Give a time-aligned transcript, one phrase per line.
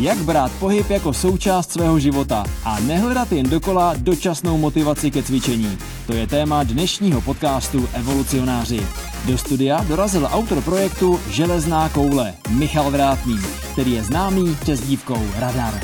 [0.00, 5.78] Jak brát pohyb jako součást svého života a nehledat jen dokola dočasnou motivaci ke cvičení.
[6.06, 8.86] To je téma dnešního podcastu Evolucionáři.
[9.26, 13.36] Do studia dorazil autor projektu Železná koule Michal Vrátný,
[13.72, 15.74] který je známý přezdívkou Radar.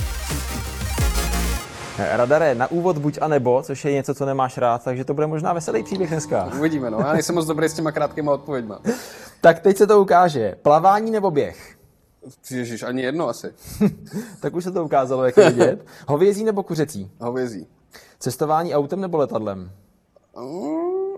[1.98, 5.26] Radare, na úvod buď a nebo, což je něco, co nemáš rád, takže to bude
[5.26, 6.48] možná veselý příběh dneska.
[6.58, 6.98] Uvidíme, no.
[6.98, 8.78] Já nejsem moc dobrý s těma krátkýma odpověďma.
[9.40, 10.54] tak teď se to ukáže.
[10.62, 11.75] Plavání nebo běh?
[12.50, 13.54] Ježiš, ani jedno asi.
[14.40, 15.86] tak už se to ukázalo, jak je vidět.
[16.08, 17.10] Hovězí nebo kuřecí?
[17.20, 17.66] Hovězí.
[18.18, 19.70] Cestování autem nebo letadlem?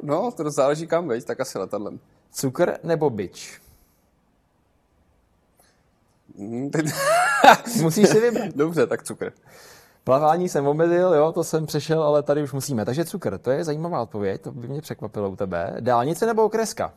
[0.02, 2.00] No, to záleží kam, veď, tak asi letadlem.
[2.32, 3.60] Cukr nebo byč?
[6.38, 6.86] Hmm, teď...
[7.82, 8.54] Musíš si vybrat.
[8.54, 9.32] Dobře, tak cukr.
[10.04, 12.84] Plavání jsem omezil, jo, to jsem přešel, ale tady už musíme.
[12.84, 15.76] Takže cukr, to je zajímavá odpověď, to by mě překvapilo u tebe.
[15.80, 16.92] Dálnice nebo okreska?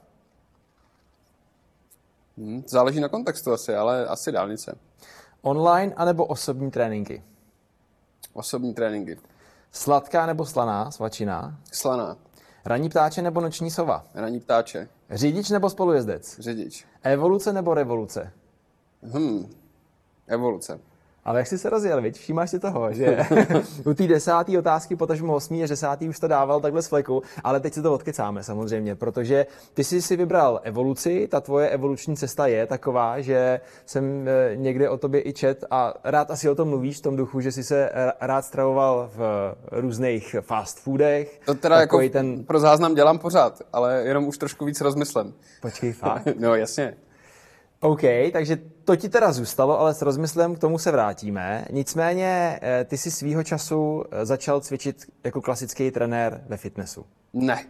[2.38, 4.78] Hmm, záleží na kontextu asi, ale asi dálnice.
[5.42, 7.24] Online anebo osobní tréninky?
[8.34, 9.18] Osobní tréninky.
[9.72, 11.60] Sladká nebo slaná, svačina?
[11.72, 12.18] Slaná.
[12.66, 14.06] Ranní ptáče nebo noční sova?
[14.14, 14.90] Ranní ptáče.
[15.10, 16.40] Řidič nebo spolujezdec?
[16.40, 16.86] Řidič.
[17.04, 18.34] Evoluce nebo revoluce?
[19.04, 19.54] Hmm.
[20.28, 20.80] Evoluce.
[21.26, 22.18] Ale jak jsi se rozjel, viď?
[22.18, 23.20] Všímáš si toho, že
[23.86, 27.60] u té desáté otázky, potažmo osmý, až desátý už to dával takhle z fleku, ale
[27.60, 32.48] teď si to odkecáme samozřejmě, protože ty jsi si vybral evoluci, ta tvoje evoluční cesta
[32.48, 36.70] je taková, že jsem eh, někde o tobě i čet a rád asi o tom
[36.70, 37.90] mluvíš v tom duchu, že jsi se
[38.22, 41.40] rád stravoval v různých fast foodech.
[41.46, 42.44] To teda jako ten...
[42.44, 45.34] pro záznam dělám pořád, ale jenom už trošku víc rozmyslem.
[45.62, 46.28] Počkej, fakt?
[46.40, 46.98] no jasně.
[47.84, 48.02] OK,
[48.34, 51.66] takže to ti teda zůstalo, ale s rozmyslem k tomu se vrátíme.
[51.72, 57.06] Nicméně eh, ty si svýho času eh, začal cvičit jako klasický trenér ve fitnessu.
[57.34, 57.66] Ne,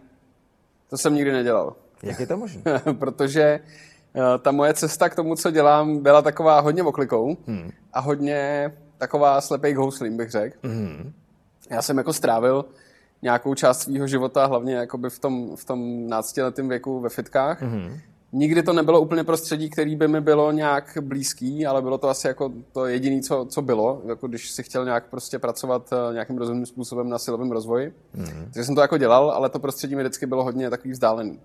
[0.90, 1.76] to jsem nikdy nedělal.
[2.02, 2.62] Jak je to možné?
[2.98, 7.70] Protože eh, ta moje cesta k tomu, co dělám, byla taková hodně oklikou hmm.
[7.92, 10.56] a hodně taková slepej houslím, bych řekl.
[10.62, 11.12] Hmm.
[11.70, 12.64] Já jsem jako strávil
[13.22, 17.62] nějakou část svého života, hlavně jakoby v tom, v tom náctiletém věku ve fitkách.
[17.62, 18.00] Hmm
[18.34, 22.26] Nikdy to nebylo úplně prostředí, který by mi bylo nějak blízký, ale bylo to asi
[22.26, 26.38] jako to jediné, co, co bylo, jako když si chtěl nějak prostě pracovat eh, nějakým
[26.38, 27.94] rozumným způsobem na silovém rozvoji.
[28.16, 28.44] Mm-hmm.
[28.44, 31.40] Takže jsem to jako dělal, ale to prostředí mi vždycky bylo hodně takový vzdálený.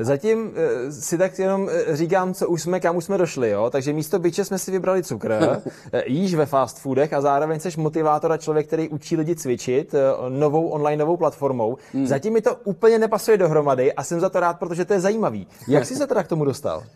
[0.00, 0.52] Zatím uh,
[0.90, 3.70] si tak jenom uh, říkám, co už jsme, kam už jsme došli, jo?
[3.70, 7.80] Takže místo byče jsme si vybrali cukr, uh, jíš ve fast foodech a zároveň jsi
[7.80, 9.94] motivátor a člověk, který učí lidi cvičit
[10.28, 11.76] novou onlineovou platformou.
[11.92, 12.06] Hmm.
[12.06, 15.46] Zatím mi to úplně nepasuje dohromady a jsem za to rád, protože to je zajímavý.
[15.68, 16.82] Jak jsi se teda k tomu dostal?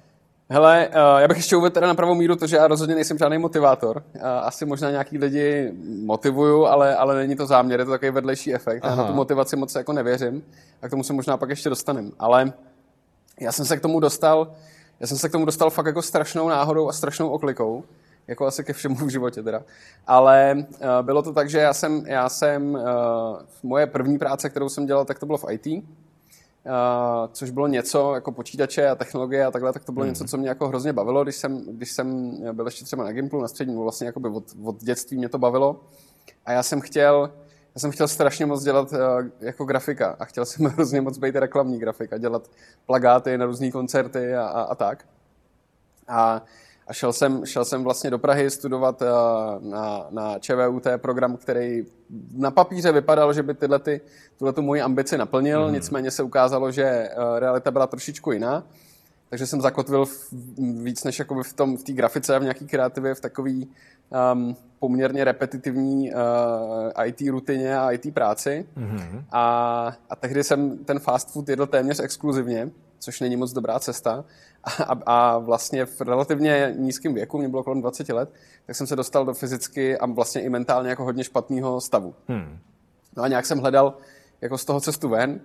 [0.48, 0.88] Hele,
[1.18, 4.02] já bych ještě uvedl teda na pravou míru to, že já rozhodně nejsem žádný motivátor.
[4.42, 5.72] Asi možná nějaký lidi
[6.04, 8.84] motivuju, ale, ale není to záměr, je to takový vedlejší efekt.
[8.84, 8.96] Aha.
[8.96, 10.42] Já na tu motivaci moc jako nevěřím
[10.82, 12.12] a k tomu se možná pak ještě dostanem.
[12.18, 12.52] Ale
[13.40, 14.52] já jsem se k tomu dostal,
[15.00, 17.84] já jsem se k tomu dostal fakt jako strašnou náhodou a strašnou oklikou,
[18.26, 19.62] jako asi ke všemu v životě teda.
[20.06, 22.80] Ale uh, bylo to tak, že já jsem, já jsem uh,
[23.62, 25.82] moje první práce, kterou jsem dělal, tak to bylo v IT, uh,
[26.66, 30.10] eh, což bylo něco jako počítače a technologie a takhle, tak to bylo hmm.
[30.12, 33.42] něco, co mě jako hrozně bavilo, když jsem, když jsem byl ještě třeba na Gimplu,
[33.42, 35.80] na střední, vlastně jako od, od dětství mě to bavilo.
[36.46, 37.30] A já jsem chtěl,
[37.74, 38.98] já jsem chtěl strašně moc dělat uh,
[39.40, 42.50] jako grafika a chtěl jsem hrozně moc být reklamní grafika, dělat
[42.86, 45.04] plagáty na různé koncerty a, a, a tak.
[46.08, 46.42] A,
[46.86, 49.08] a šel, jsem, šel jsem vlastně do Prahy studovat uh,
[49.70, 51.84] na, na ČVUT program, který
[52.34, 54.00] na papíře vypadal, že by tyhle ty,
[54.38, 55.74] tuhle tu moji ambici naplnil, mm.
[55.74, 58.64] nicméně se ukázalo, že uh, realita byla trošičku jiná.
[59.34, 60.32] Takže jsem zakotvil v,
[60.82, 63.68] víc než v tom v té grafice a v nějaký kreativě v takový
[64.32, 68.66] um, poměrně repetitivní uh, IT rutině a IT práci.
[68.76, 69.24] Mm-hmm.
[69.32, 74.24] A, a tehdy jsem ten fast food jedl téměř exkluzivně, což není moc dobrá cesta.
[74.64, 78.30] A, a vlastně v relativně nízkém věku, mě bylo kolem 20 let,
[78.66, 82.14] tak jsem se dostal do fyzicky a vlastně i mentálně jako hodně špatného stavu.
[82.28, 82.58] Hmm.
[83.16, 83.94] No a nějak jsem hledal
[84.40, 85.40] jako z toho cestu ven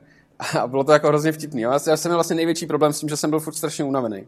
[0.59, 1.61] a bylo to jako hrozně vtipný.
[1.61, 4.27] Já jsem měl vlastně největší problém s tím, že jsem byl furt strašně unavený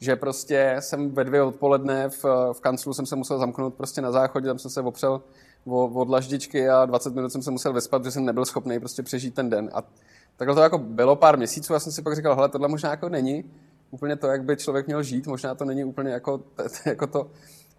[0.00, 4.12] že prostě jsem ve dvě odpoledne v, v kanclu jsem se musel zamknout prostě na
[4.12, 5.22] záchodě, tam jsem se opřel
[5.66, 6.08] o, od
[6.72, 9.70] a 20 minut jsem se musel vyspat, protože jsem nebyl schopný prostě přežít ten den.
[9.74, 9.82] A
[10.36, 13.08] takhle to jako bylo pár měsíců, já jsem si pak říkal, hele, tohle možná jako
[13.08, 13.44] není
[13.90, 16.40] úplně to, jak by člověk měl žít, možná to není úplně jako,
[16.86, 17.30] jako to,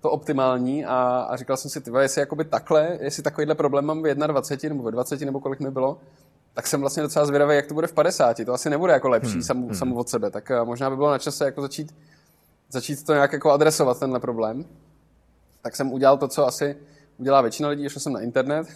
[0.01, 4.03] to optimální a, a říkal jsem si, ty jestli jakoby takhle, jestli takovýhle problém mám
[4.03, 5.97] v 21 nebo ve 20 nebo kolik mi bylo,
[6.56, 8.46] tak jsem vlastně docela zvědavý, jak to bude v 50.
[8.46, 9.44] To asi nebude jako lepší hmm.
[9.44, 9.75] Sam, hmm.
[9.75, 10.31] samo od sebe.
[10.31, 11.96] Tak uh, možná by bylo na čase jako začít,
[12.69, 14.66] začít to nějak jako adresovat, tenhle problém.
[15.62, 16.75] Tak jsem udělal to, co asi
[17.18, 18.68] udělá většina lidí, šel jsem na internet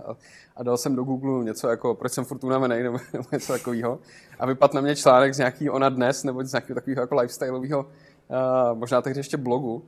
[0.56, 2.98] a dal jsem do Google něco jako, proč jsem furt unavený, nebo
[3.32, 3.98] něco takového.
[4.38, 7.80] A vypadl na mě článek z nějaký Ona dnes, nebo z nějakého takového jako lifestyleového,
[7.80, 9.82] uh, možná tehdy ještě blogu.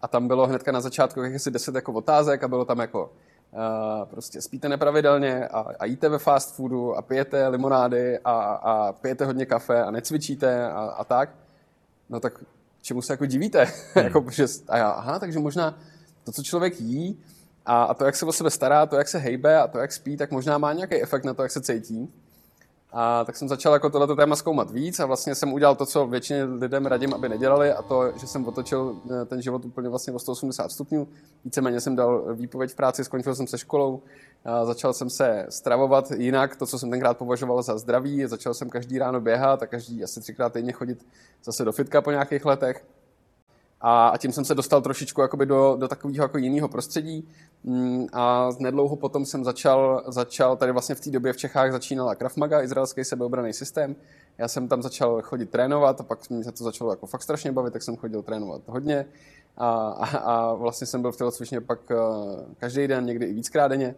[0.00, 3.10] a tam bylo hnedka na začátku asi 10 jako otázek a bylo tam jako
[3.52, 8.92] Uh, prostě spíte nepravidelně a, a jíte ve fast foodu a pijete limonády a, a
[8.92, 11.30] pijete hodně kafe a necvičíte a, a tak,
[12.08, 12.44] no tak
[12.82, 13.64] čemu se jako divíte?
[13.94, 14.04] Hmm.
[14.04, 15.78] jako, že, a já, aha, takže možná
[16.24, 17.22] to, co člověk jí
[17.66, 19.92] a, a to, jak se o sebe stará, to, jak se hejbe a to, jak
[19.92, 22.12] spí, tak možná má nějaký efekt na to, jak se cítí.
[22.94, 26.06] A tak jsem začal jako tohleto téma zkoumat víc a vlastně jsem udělal to, co
[26.06, 30.12] většině lidem radím, aby nedělali a to, že jsem otočil eh, ten život úplně vlastně
[30.12, 31.08] o 180 stupňů.
[31.44, 34.02] Víceméně jsem dal výpověď v práci, skončil jsem se školou,
[34.44, 38.70] a začal jsem se stravovat jinak, to, co jsem tenkrát považoval za zdraví, začal jsem
[38.70, 41.06] každý ráno běhat a každý asi třikrát týdně chodit
[41.44, 42.84] zase do fitka po nějakých letech.
[43.84, 47.28] A, a tím jsem se dostal trošičku jakoby do, do takového jako jiného prostředí.
[47.64, 52.14] Mm, a nedlouho potom jsem začal, začal tady vlastně v té době v Čechách začínala
[52.14, 53.96] Krav Maga, izraelský sebeobraný systém.
[54.38, 57.72] Já jsem tam začal chodit trénovat a pak mě to začalo jako fakt strašně bavit,
[57.72, 59.06] tak jsem chodil trénovat hodně.
[59.56, 61.96] A, a, a vlastně jsem byl v tělocvičně pak uh,
[62.58, 63.94] každý den, někdy i víckrát denně.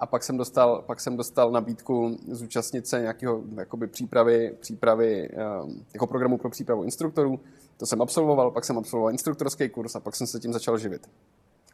[0.00, 5.28] A pak jsem dostal, pak jsem dostal nabídku zúčastnit se nějakého jakoby přípravy, přípravy
[5.64, 7.40] um, jako programu pro přípravu instruktorů.
[7.76, 11.08] To jsem absolvoval, pak jsem absolvoval instruktorský kurz a pak jsem se tím začal živit.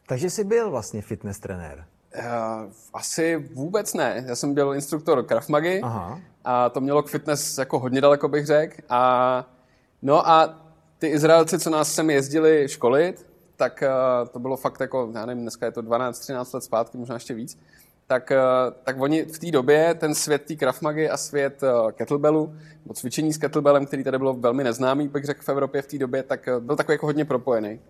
[0.09, 1.85] Takže jsi byl vlastně fitness trenér?
[2.19, 4.25] Uh, asi vůbec ne.
[4.27, 5.81] Já jsem byl instruktor Krav Magy
[6.45, 8.77] a to mělo k fitness jako hodně daleko, bych řekl.
[8.89, 9.51] A,
[10.03, 10.63] no a
[10.99, 13.27] ty Izraelci, co nás sem jezdili školit,
[13.57, 17.15] tak uh, to bylo fakt jako, já nevím, dneska je to 12-13 let zpátky, možná
[17.15, 17.59] ještě víc,
[18.13, 21.91] tak, uh, tak oni v té době, ten svět té Krav Magy a svět uh,
[21.91, 22.55] kettlebellu,
[22.85, 25.99] nebo cvičení s kettlebellem, který tady bylo velmi neznámý, bych řekl v Evropě v té
[25.99, 27.81] době, tak byl takový jako hodně propojený.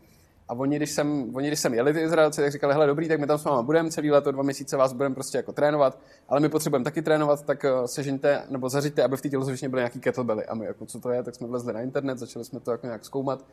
[0.48, 3.20] A oni když, jsem, oni, když jsem jeli ty Izraelci, tak říkali, hele, dobrý, tak
[3.20, 5.98] my tam s váma budeme celý leto, dva měsíce vás budeme prostě jako trénovat,
[6.28, 10.00] ale my potřebujeme taky trénovat, tak sežeňte nebo zařiďte, aby v té tělocvičně byly nějaký
[10.00, 10.46] kettlebelly.
[10.46, 12.86] A my, jako, co to je, tak jsme vlezli na internet, začali jsme to jako
[12.86, 13.44] nějak zkoumat.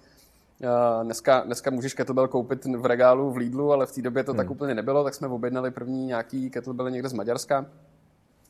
[0.63, 4.31] Uh, dneska, dneska můžeš kettlebell koupit v regálu v Lidlu, ale v té době to
[4.31, 4.37] hmm.
[4.37, 7.65] tak úplně nebylo, tak jsme objednali první nějaký kettlebell někde z Maďarska.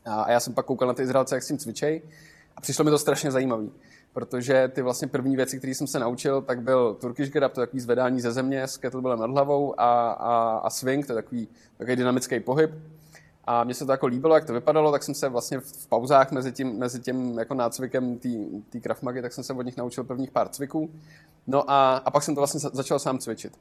[0.05, 2.01] A, já jsem pak koukal na ty Izraelce, jak s tím cvičej.
[2.55, 3.65] A přišlo mi to strašně zajímavé
[4.13, 7.67] protože ty vlastně první věci, které jsem se naučil, tak byl Turkish Up, to je
[7.67, 11.47] takový zvedání ze země s kettlebellem nad hlavou a, a, a swing, to je takový,
[11.77, 12.71] takový dynamický pohyb.
[13.51, 16.31] A mně se to jako líbilo, jak to vypadalo, tak jsem se vlastně v pauzách
[16.31, 18.19] mezi tím, mezi tím jako nácvikem
[18.69, 20.89] té krafmagy, tak jsem se od nich naučil prvních pár cviků.
[21.47, 23.57] No a, a pak jsem to vlastně začal sám cvičit.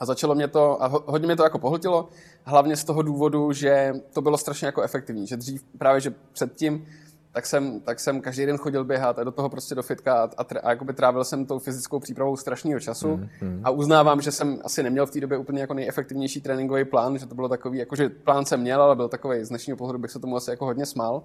[0.00, 2.08] A začalo mě to, a hodně mě to jako pohltilo,
[2.44, 6.86] hlavně z toho důvodu, že to bylo strašně jako efektivní, že dřív právě, že předtím
[7.34, 10.30] tak jsem, tak jsem každý den chodil běhat a do toho prostě do fitka a,
[10.38, 13.60] a, a jakoby trávil jsem tou fyzickou přípravou strašného času mm, mm.
[13.64, 17.26] a uznávám, že jsem asi neměl v té době úplně jako nejefektivnější tréninkový plán, že
[17.26, 20.18] to bylo takový, jakože plán jsem měl, ale byl takový z dnešního pohledu bych se
[20.18, 21.22] tomu asi jako hodně smál.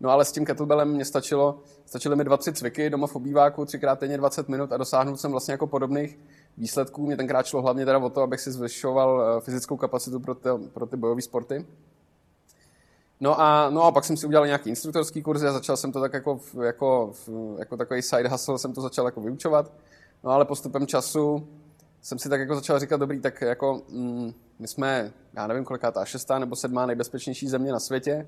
[0.00, 3.64] No ale s tím kettlebellem mě stačilo, stačily mi dva, tři cviky doma v obýváku,
[3.64, 6.18] třikrát denně 20 minut a dosáhnul jsem vlastně jako podobných
[6.58, 7.06] výsledků.
[7.06, 10.48] Mě tenkrát šlo hlavně teda o to, abych si zvyšoval eh, fyzickou kapacitu pro ty,
[10.72, 11.66] pro ty bojové sporty.
[13.20, 16.00] No a, no a pak jsem si udělal nějaký instruktorský kurzy a začal jsem to
[16.00, 17.12] tak jako, jako,
[17.58, 19.72] jako takový side hustle jsem to začal jako vyučovat.
[20.24, 21.48] No ale postupem času
[22.02, 25.90] jsem si tak jako začal říkat, dobrý, tak jako mm, my jsme, já nevím, koliká
[25.90, 28.26] ta šestá nebo sedmá nejbezpečnější země na světě.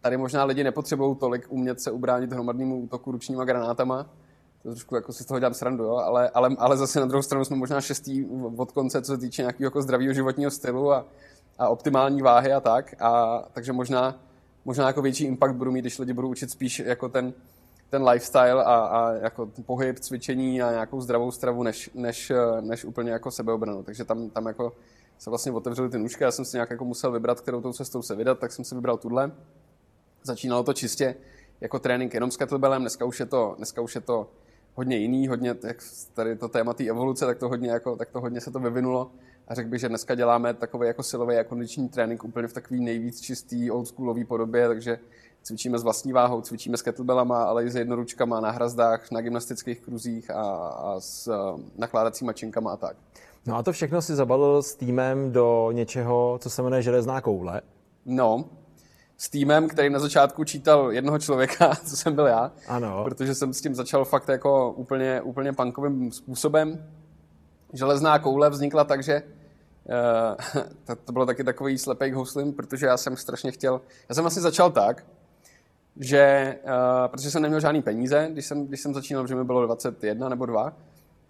[0.00, 4.06] Tady možná lidi nepotřebují tolik umět se ubránit hromadnému útoku ručníma granátama.
[4.62, 5.96] To trošku jako si z toho dělám srandu, jo?
[5.96, 9.42] Ale, ale, ale zase na druhou stranu jsme možná šestý od konce, co se týče
[9.42, 11.06] nějakého jako zdravého životního stylu a,
[11.60, 12.94] a optimální váhy a tak.
[13.00, 14.20] A, takže možná,
[14.64, 17.32] možná jako větší impact budu mít, když lidi budou učit spíš jako ten,
[17.90, 23.10] ten lifestyle a, a jako pohyb, cvičení a nějakou zdravou stravu, než, než, než úplně
[23.10, 23.82] jako sebeobranu.
[23.82, 24.72] Takže tam, tam jako
[25.18, 28.02] se vlastně otevřely ty nůžky, já jsem si nějak jako musel vybrat, kterou tou cestou
[28.02, 29.32] se vydat, tak jsem si vybral tuhle.
[30.22, 31.14] Začínalo to čistě
[31.60, 34.30] jako trénink jenom s kettlebellem, dneska už je to, dneska už je to
[34.74, 35.76] hodně jiný, hodně, jak
[36.14, 39.10] tady to téma té evoluce, tak to hodně, jako, tak to hodně se to vyvinulo
[39.50, 42.80] a řekl bych, že dneska děláme takový jako silový a kondiční trénink úplně v takový
[42.80, 44.98] nejvíc čistý oldschoolový podobě, takže
[45.42, 49.80] cvičíme s vlastní váhou, cvičíme s kettlebellama, ale i s jednoručkama na hrazdách, na gymnastických
[49.80, 52.96] kruzích a, a s uh, nakládacíma činkama a tak.
[53.46, 57.60] No a to všechno si zabalil s týmem do něčeho, co se jmenuje železná koule?
[58.06, 58.44] No,
[59.16, 62.52] s týmem, který na začátku čítal jednoho člověka, co jsem byl já.
[62.68, 63.04] Ano.
[63.04, 66.86] Protože jsem s tím začal fakt jako úplně, úplně punkovým způsobem.
[67.72, 69.22] Železná koule vznikla tak, že
[69.84, 73.80] uh, to, to bylo taky takový slepý houslim, protože já jsem strašně chtěl...
[74.08, 75.06] Já jsem vlastně začal tak,
[75.96, 79.66] že, uh, protože jsem neměl žádný peníze, když jsem, když jsem začínal, že mi bylo
[79.66, 80.72] 21 nebo 2,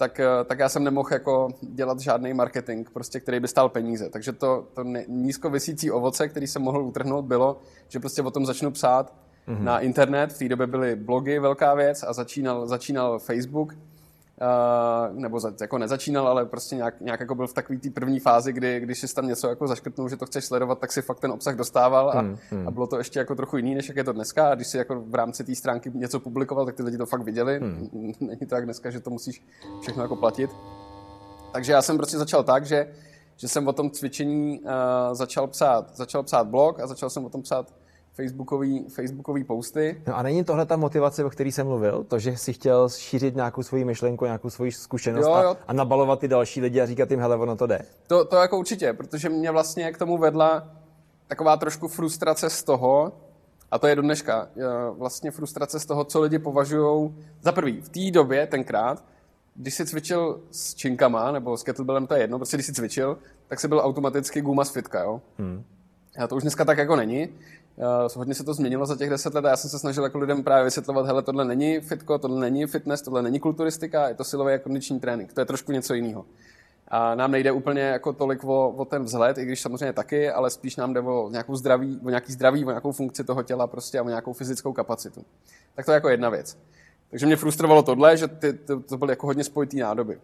[0.01, 4.11] tak, eh, tak já jsem nemohl jako dělat žádný marketing, prostě, který by stál peníze.
[4.11, 8.71] Takže to, to nízkovisící ovoce, který jsem mohl utrhnout, bylo, že prostě o tom začnu
[8.71, 9.13] psát
[9.49, 9.63] mm-hmm.
[9.63, 10.33] na internet.
[10.33, 13.75] V té době byly blogy velká věc a začínal, začínal Facebook.
[14.41, 18.21] Uh, nebo za, jako nezačínal, ale prostě nějak, nějak jako byl v takové té první
[18.21, 21.21] fázi, kdy když jsi tam něco jako zaškrtnul, že to chceš sledovat, tak si fakt
[21.21, 22.69] ten obsah dostával a, hmm, hmm.
[22.69, 24.51] a bylo to ještě jako trochu jiný, než jak je to dneska.
[24.51, 27.23] A když si jako v rámci té stránky něco publikoval, tak ty lidi to fakt
[27.23, 27.59] viděli.
[27.59, 28.15] Hmm.
[28.21, 29.43] Není to jak dneska, že to musíš
[29.81, 30.51] všechno jako platit.
[31.53, 32.93] Takže já jsem prostě začal tak, že,
[33.37, 34.69] že jsem o tom cvičení uh,
[35.13, 37.67] začal, psát, začal psát blog a začal jsem o tom psát
[38.13, 40.03] facebookový, facebookový posty.
[40.07, 42.05] No a není tohle ta motivace, o které jsem mluvil?
[42.05, 45.51] To, že si chtěl šířit nějakou svoji myšlenku, nějakou svoji zkušenost jo, jo.
[45.51, 47.81] A, a nabalovat ty další lidi a říkat jim, hele, ono to jde.
[48.07, 50.69] To, to jako určitě, protože mě vlastně k tomu vedla
[51.27, 53.13] taková trošku frustrace z toho,
[53.71, 54.49] a to je do dneška,
[54.99, 57.81] vlastně frustrace z toho, co lidi považují za prvý.
[57.81, 59.05] V té době, tenkrát,
[59.55, 63.19] když jsi cvičil s činkama, nebo s kettlebellem, to je jedno, prostě když jsi cvičil,
[63.49, 65.21] tak se byl automaticky guma z fitka, jo?
[65.39, 65.65] Hmm.
[66.19, 67.29] A to už dneska tak jako není.
[67.81, 70.19] Uh, hodně se to změnilo za těch deset let a já jsem se snažil jako
[70.19, 74.25] lidem právě vysvětlovat, hele, tohle není fitko, tohle není fitness, tohle není kulturistika, je to
[74.25, 76.25] silový a kondiční trénink, to je trošku něco jiného.
[76.89, 80.51] A nám nejde úplně jako tolik o, o ten vzhled, i když samozřejmě taky, ale
[80.51, 83.99] spíš nám jde o, nějakou zdraví, o nějaký zdraví, o nějakou funkci toho těla prostě
[83.99, 85.25] a o nějakou fyzickou kapacitu.
[85.75, 86.59] Tak to je jako jedna věc.
[87.11, 90.21] Takže mě frustrovalo tohle, že ty, to, to byly jako hodně spojitý nádoby.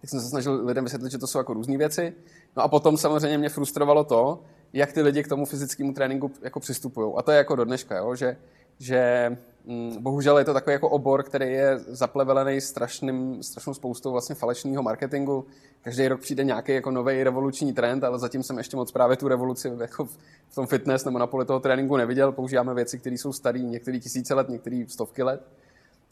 [0.00, 2.14] Tak jsem se snažil lidem vysvětlit, že to jsou jako různé věci.
[2.56, 6.60] No a potom samozřejmě mě frustrovalo to, jak ty lidi k tomu fyzickému tréninku jako
[6.60, 7.12] přistupují.
[7.16, 8.14] A to je jako do dneška, jo?
[8.14, 8.36] že,
[8.78, 9.30] že
[9.64, 14.82] mm, bohužel je to takový jako obor, který je zaplevelený strašným, strašnou spoustou vlastně falešného
[14.82, 15.46] marketingu.
[15.82, 19.28] Každý rok přijde nějaký jako nový revoluční trend, ale zatím jsem ještě moc právě tu
[19.28, 20.04] revoluci jako
[20.48, 22.32] v tom fitness nebo na poli toho tréninku neviděl.
[22.32, 25.42] Používáme věci, které jsou staré, některé tisíce let, některé stovky let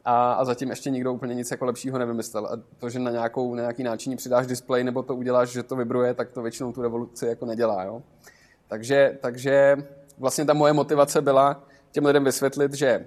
[0.07, 2.47] a, a zatím ještě nikdo úplně nic jako lepšího nevymyslel.
[2.47, 5.77] A to, že na, nějakou, na nějaký náčiní přidáš display nebo to uděláš, že to
[5.77, 7.85] vibruje, tak to většinou tu revoluci jako nedělá.
[7.85, 8.03] Jo?
[8.69, 9.77] Takže, takže
[10.19, 13.07] vlastně ta moje motivace byla těm lidem vysvětlit, že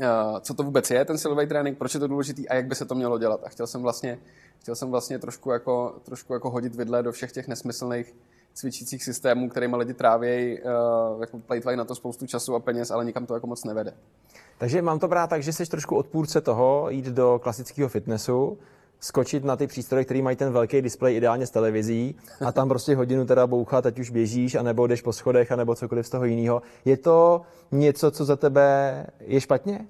[0.00, 2.74] uh, co to vůbec je, ten silový trénink, proč je to důležitý a jak by
[2.74, 3.40] se to mělo dělat.
[3.44, 4.18] A chtěl jsem vlastně,
[4.60, 8.14] chtěl jsem vlastně trošku, jako, trošku jako hodit vidle do všech těch nesmyslných
[8.54, 13.04] cvičících systémů, kterými lidi trávějí, uh, jako plejtvají na to spoustu času a peněz, ale
[13.04, 13.94] nikam to jako moc nevede.
[14.58, 18.58] Takže mám to brát tak, že jsi trošku odpůrce toho, jít do klasického fitnessu,
[19.00, 22.96] skočit na ty přístroje, které mají ten velký displej ideálně s televizí a tam prostě
[22.96, 26.62] hodinu teda bouchat, ať už běžíš, anebo jdeš po schodech, anebo cokoliv z toho jiného.
[26.84, 29.86] Je to něco, co za tebe je špatně?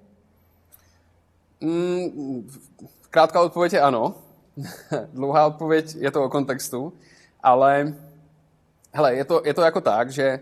[1.60, 2.48] Mm,
[3.10, 4.14] krátká odpověď je ano.
[5.12, 6.92] Dlouhá odpověď je to o kontextu,
[7.42, 7.94] ale
[8.92, 10.40] hele, je to, je to jako tak, že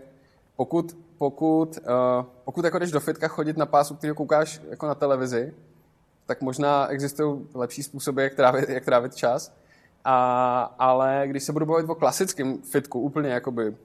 [0.55, 4.95] pokud pokud, uh, pokud jako jdeš do fitka chodit na pásu, který koukáš jako na
[4.95, 5.53] televizi,
[6.25, 9.53] tak možná existují lepší způsoby, jak trávit, jak trávit čas.
[10.03, 13.75] A, ale když se budu bavit o klasickém fitku, úplně jakoby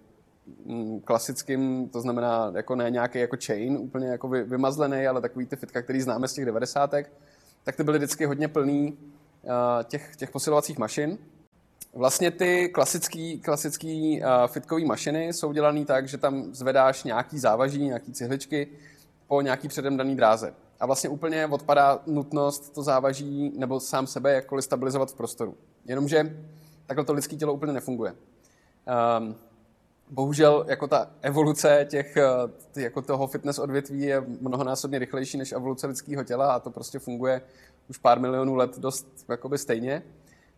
[0.64, 5.47] mm, klasickým, to znamená jako ne nějaký jako chain, úplně jako vy, vymazlený, ale takový
[5.47, 7.12] ty fitka, který známe z těch devadesátek,
[7.64, 8.99] tak ty byly vždycky hodně plný
[9.42, 9.50] uh,
[9.85, 11.18] těch, těch posilovacích mašin.
[11.94, 17.85] Vlastně ty klasický, klasický uh, fitkový mašiny jsou dělané tak, že tam zvedáš nějaký závaží,
[17.85, 18.68] nějaký cihličky
[19.26, 20.54] po nějaký předem daný dráze.
[20.80, 25.54] A vlastně úplně odpadá nutnost to závaží nebo sám sebe jakkoliv stabilizovat v prostoru.
[25.84, 26.44] Jenomže
[26.87, 28.14] takhle to lidské tělo úplně nefunguje.
[29.18, 29.34] Um,
[30.10, 35.87] bohužel jako ta evoluce těch, eh, jako toho fitness odvětví je mnohonásobně rychlejší než evoluce
[35.87, 37.42] lidského těla a to prostě funguje
[37.88, 40.02] už pár milionů let dost jakoby stejně.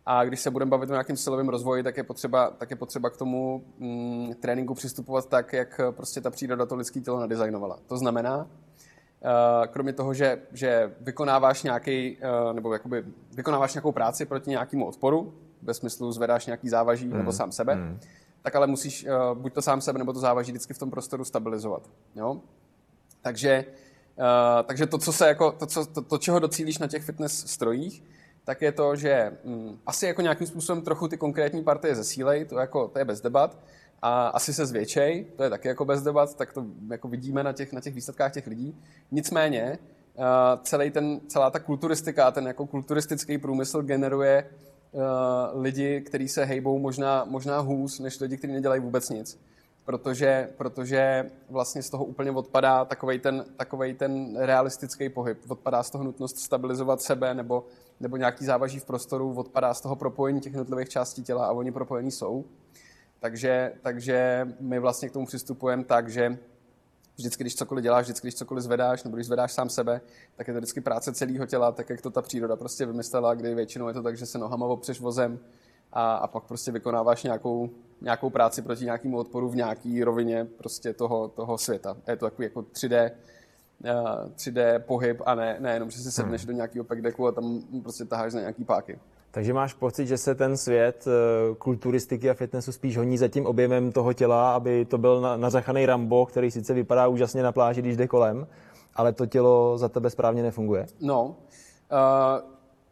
[0.05, 3.09] A když se budeme bavit o nějakém silovém rozvoji, tak je potřeba, tak je potřeba
[3.09, 7.79] k tomu mm, tréninku přistupovat tak, jak prostě ta příroda to lidské tělo nadizajnovala.
[7.87, 8.47] To znamená,
[9.67, 13.03] kromě toho, že, že vykonáváš nějaký, uh, nebo jakoby
[13.35, 17.17] vykonáváš nějakou práci proti nějakému odporu, ve smyslu zvedáš nějaký závaží mm.
[17.17, 17.99] nebo sám sebe, mm.
[18.41, 21.25] tak ale musíš uh, buď to sám sebe, nebo to závaží vždycky v tom prostoru
[21.25, 21.89] stabilizovat.
[22.15, 22.37] Jo?
[23.21, 23.65] Takže,
[24.17, 27.47] uh, takže to, co se jako, to, co, to, to, čeho docílíš na těch fitness
[27.47, 28.03] strojích,
[28.43, 32.57] tak je to, že hm, asi jako nějakým způsobem trochu ty konkrétní partie zesílej, to,
[32.57, 33.57] jako, to je bez debat,
[34.05, 37.53] a asi se zvětšej, to je taky jako bez debat, tak to jako vidíme na
[37.53, 38.77] těch, na těch výsledkách těch lidí.
[39.11, 39.79] Nicméně,
[40.15, 40.25] uh,
[40.63, 44.49] celý ten, celá ta kulturistika, ten jako kulturistický průmysl generuje
[44.91, 45.01] uh,
[45.61, 49.39] lidi, kteří se hejbou možná, možná hůz, než lidi, kteří nedělají vůbec nic.
[49.85, 55.37] Protože, protože vlastně z toho úplně odpadá takovej ten, takovej ten realistický pohyb.
[55.47, 57.65] Odpadá z toho nutnost stabilizovat sebe nebo
[57.99, 61.71] nebo nějaký závaží v prostoru odpadá z toho propojení těch jednotlivých částí těla a oni
[61.71, 62.45] propojení jsou.
[63.23, 66.37] Takže, takže my vlastně k tomu přistupujeme tak, že
[67.15, 70.01] vždycky, když cokoliv děláš, vždycky, když cokoliv zvedáš, nebo když zvedáš sám sebe,
[70.35, 73.55] tak je to vždycky práce celého těla, tak jak to ta příroda prostě vymyslela, kdy
[73.55, 75.39] většinou je to tak, že se nohama opřeš vozem
[75.91, 77.69] a, a pak prostě vykonáváš nějakou,
[78.01, 81.97] nějakou práci proti nějakému odporu v nějaké rovině prostě toho, toho světa.
[82.07, 83.11] Je to takový jako 3D
[84.35, 86.47] 3D pohyb a ne, ne jenom, že si sedneš hmm.
[86.47, 88.99] do nějakého pack a tam prostě taháš na nějaký páky.
[89.33, 93.45] Takže máš pocit, že se ten svět eh, kulturistiky a fitnessu spíš honí za tím
[93.45, 97.97] objemem toho těla, aby to byl nařachaný Rambo, který sice vypadá úžasně na pláži, když
[97.97, 98.47] jde kolem,
[98.95, 100.85] ale to tělo za tebe správně nefunguje?
[101.01, 101.35] No, uh,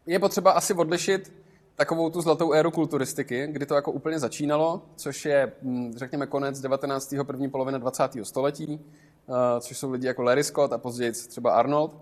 [0.06, 1.34] je potřeba asi odlišit
[1.76, 6.62] takovou tu zlatou éru kulturistiky, kdy to jako úplně začínalo, což je, hm, řekněme, konec
[6.62, 7.16] 19.
[7.24, 8.26] první polovina 20.
[8.26, 8.80] století,
[9.28, 11.98] uh, což jsou lidi jako Larry Scott a později třeba Arnold,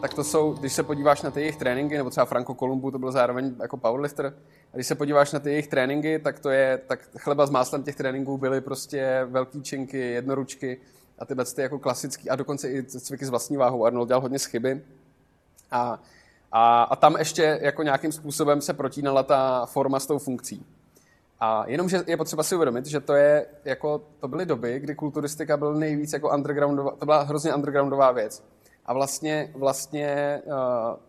[0.00, 2.98] tak to jsou, když se podíváš na ty jejich tréninky, nebo třeba Franco Columbu, to
[2.98, 4.26] byl zároveň jako powerlifter,
[4.72, 7.82] a když se podíváš na ty jejich tréninky, tak to je, tak chleba s máslem
[7.82, 10.80] těch tréninků byly prostě velký činky, jednoručky
[11.18, 13.84] a tyhle ty jako klasický, a dokonce i cviky s vlastní váhou.
[13.84, 14.82] Arnold dělal hodně schyby.
[15.70, 16.02] A,
[16.52, 20.66] a, a tam ještě jako nějakým způsobem se protínala ta forma s tou funkcí.
[21.40, 25.56] A jenomže je potřeba si uvědomit, že to je jako, to byly doby, kdy kulturistika
[25.56, 28.42] byl nejvíc jako undergroundová, to byla hrozně undergroundová věc.
[28.86, 30.52] A vlastně, vlastně uh,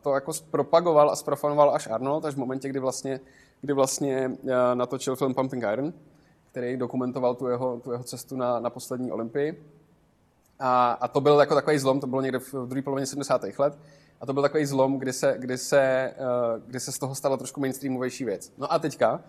[0.02, 3.20] to jako propagoval a zprofanoval až Arnold, až v momentě, kdy vlastně,
[3.62, 5.94] kdy vlastně uh, natočil film Pumping Iron,
[6.52, 9.66] který dokumentoval tu jeho, tu jeho cestu na, na poslední olympii.
[10.60, 13.42] A, a to byl jako takový zlom, to bylo někde v druhé polovině 70.
[13.58, 13.78] let.
[14.22, 17.38] A to byl takový zlom, kdy se, kdy, se, uh, kdy se z toho stala
[17.38, 18.54] trošku mainstreamovější věc.
[18.58, 19.24] No a teďka,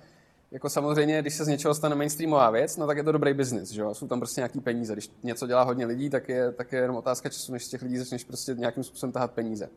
[0.53, 3.71] jako samozřejmě, když se z něčeho stane mainstreamová věc, no tak je to dobrý biznis,
[3.71, 3.95] že jo?
[3.95, 4.93] Jsou tam prostě nějaký peníze.
[4.93, 7.83] Když něco dělá hodně lidí, tak je, tak je jenom otázka času, než z těch
[7.83, 9.69] lidí začneš prostě nějakým způsobem tahat peníze.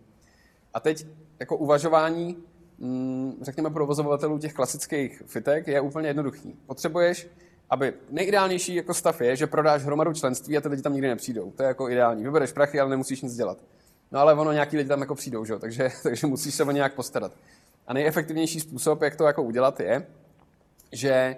[0.74, 1.06] A teď
[1.40, 2.38] jako uvažování,
[2.78, 6.56] mm, řekněme, provozovatelů těch klasických fitek je úplně jednoduchý.
[6.66, 7.28] Potřebuješ,
[7.70, 11.52] aby nejideálnější jako stav je, že prodáš hromadu členství a ty lidi tam nikdy nepřijdou.
[11.52, 12.24] To je jako ideální.
[12.24, 13.58] Vybereš prachy, ale nemusíš nic dělat.
[14.12, 15.60] No ale ono nějaký lidi tam jako přijdou, že jo?
[15.60, 17.32] Takže, takže musíš se o nějak postarat.
[17.88, 20.08] A nejefektivnější způsob, jak to jako udělat, je,
[20.96, 21.36] že,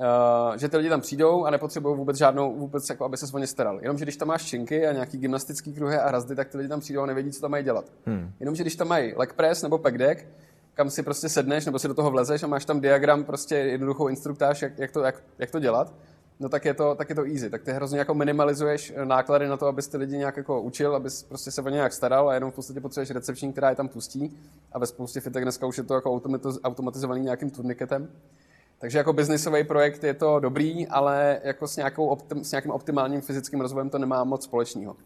[0.00, 3.38] uh, že ty lidi tam přijdou a nepotřebují vůbec žádnou, vůbec jako, aby se o
[3.38, 3.78] ně staral.
[3.80, 6.80] Jenomže když tam máš činky a nějaký gymnastický kruhy a hrazdy, tak ty lidi tam
[6.80, 7.84] přijdou a nevědí, co tam mají dělat.
[8.06, 8.32] Hmm.
[8.40, 10.26] Jenomže když tam mají leg press nebo pack deck,
[10.74, 14.08] kam si prostě sedneš nebo si do toho vlezeš a máš tam diagram, prostě jednoduchou
[14.08, 15.94] instruktáž, jak, jak, to, jak, jak to dělat,
[16.40, 17.50] no tak je to, tak je to easy.
[17.50, 21.22] Tak ty hrozně jako minimalizuješ náklady na to, abys ty lidi nějak jako učil, abys
[21.22, 23.88] prostě se o ně nějak staral a jenom v podstatě potřebuješ recepční, která je tam
[23.88, 24.36] pustí
[24.72, 26.22] a ve spoustě fitek dneska už je to jako
[26.64, 28.08] automatizovaný nějakým turniketem.
[28.80, 33.20] Takže jako biznisový projekt je to dobrý, ale jako s, nějakou optim, s nějakým optimálním
[33.20, 34.96] fyzickým rozvojem to nemá moc společného.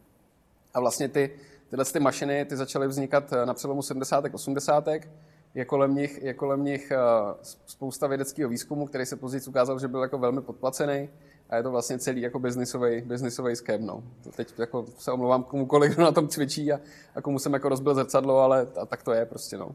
[0.75, 1.31] A vlastně ty,
[1.71, 4.25] tyhle ty mašiny ty začaly vznikat eh, na přelomu 70.
[4.33, 4.89] 80.
[5.55, 6.99] Je kolem nich, je kolem nich eh,
[7.67, 11.09] spousta vědeckého výzkumu, který se později ukázal, že byl jako velmi podplacený
[11.51, 13.87] a je to vlastně celý jako biznisový, biznisový scam.
[13.87, 14.03] No.
[14.37, 16.81] Teď jako se omlouvám komukoliv, kdo na tom cvičí a,
[17.15, 19.59] a komu jsem jako rozbil zrcadlo, ale a, tak to je prostě.
[19.59, 19.75] No.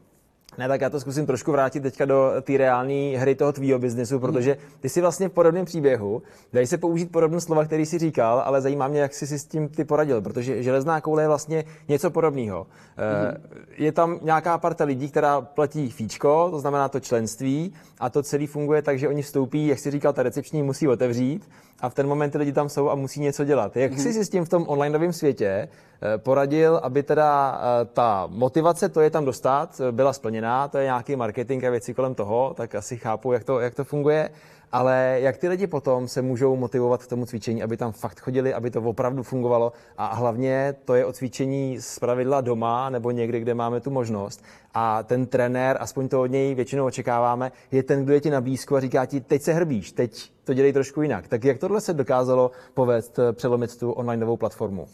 [0.58, 4.14] Ne, tak já to zkusím trošku vrátit teďka do té reální hry toho tvýho biznesu,
[4.14, 4.20] hmm.
[4.20, 8.42] protože ty si vlastně v podobném příběhu, dají se použít podobné slova, který jsi říkal,
[8.44, 11.64] ale zajímá mě, jak jsi si s tím ty poradil, protože železná koule je vlastně
[11.88, 12.66] něco podobného.
[12.96, 13.44] Hmm.
[13.76, 18.46] Je tam nějaká parta lidí, která platí fíčko, to znamená to členství, a to celé
[18.46, 21.48] funguje tak, že oni vstoupí, jak jsi říkal, ta recepční musí otevřít
[21.80, 23.76] a v ten moment ty lidi tam jsou a musí něco dělat.
[23.76, 24.00] Jak hmm.
[24.00, 25.68] jsi si s tím v tom onlineovém světě
[26.02, 30.78] Eh, poradil, aby teda eh, ta motivace, to je tam dostat, eh, byla splněná, to
[30.78, 34.30] je nějaký marketing a věci kolem toho, tak asi chápu, jak to, jak to funguje.
[34.72, 38.54] Ale jak ty lidi potom se můžou motivovat k tomu cvičení, aby tam fakt chodili,
[38.54, 43.40] aby to opravdu fungovalo a hlavně to je o cvičení z pravidla doma nebo někde,
[43.40, 48.04] kde máme tu možnost a ten trenér, aspoň to od něj většinou očekáváme, je ten,
[48.04, 51.02] kdo je ti na blízku a říká ti, teď se hrbíš, teď to dělej trošku
[51.02, 51.28] jinak.
[51.28, 54.88] Tak jak tohle se dokázalo povést, přelomit tu online novou platformu?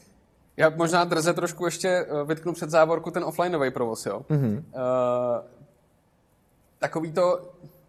[0.57, 4.23] Já možná drze trošku ještě eh, vytknu před závorku ten offlineový provoz, jo.
[4.31, 4.57] Mm-hmm.
[4.57, 4.63] Uh,
[6.79, 7.41] takový to,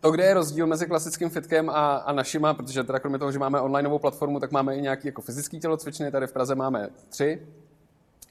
[0.07, 3.39] to, kde je rozdíl mezi klasickým fitkem a, a našima, protože teda kromě toho, že
[3.39, 7.47] máme onlineovou platformu, tak máme i nějaký jako fyzický tělocvičny, tady v Praze máme tři.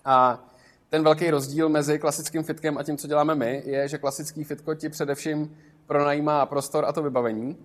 [0.04, 0.44] A
[0.88, 4.74] ten velký rozdíl mezi klasickým fitkem a tím, co děláme my, je, že klasický fitko
[4.74, 7.56] ti především pronajímá prostor a to vybavení.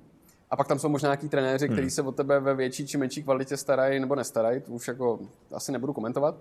[0.50, 1.90] A pak tam jsou možná nějaký trenéři, kteří hmm.
[1.90, 5.20] se o tebe ve větší či menší kvalitě starají nebo nestarají, to už jako
[5.54, 6.36] asi nebudu komentovat.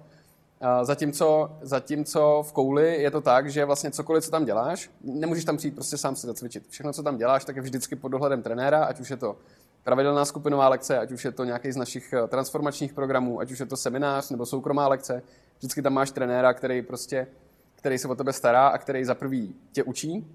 [0.82, 5.56] Zatímco, zatímco v kouli je to tak, že vlastně cokoliv, co tam děláš, nemůžeš tam
[5.56, 6.68] přijít prostě sám si zacvičit.
[6.68, 9.36] Všechno, co tam děláš, tak je vždycky pod dohledem trenéra, ať už je to
[9.84, 13.60] pravidelná skupinová lekce, ať už je to nějaký z našich eh, transformačních programů, ať už
[13.60, 15.22] je to seminář nebo soukromá lekce.
[15.58, 17.26] Vždycky tam máš trenéra, který prostě,
[17.74, 20.26] který se o tebe stará a který za prvý tě učí,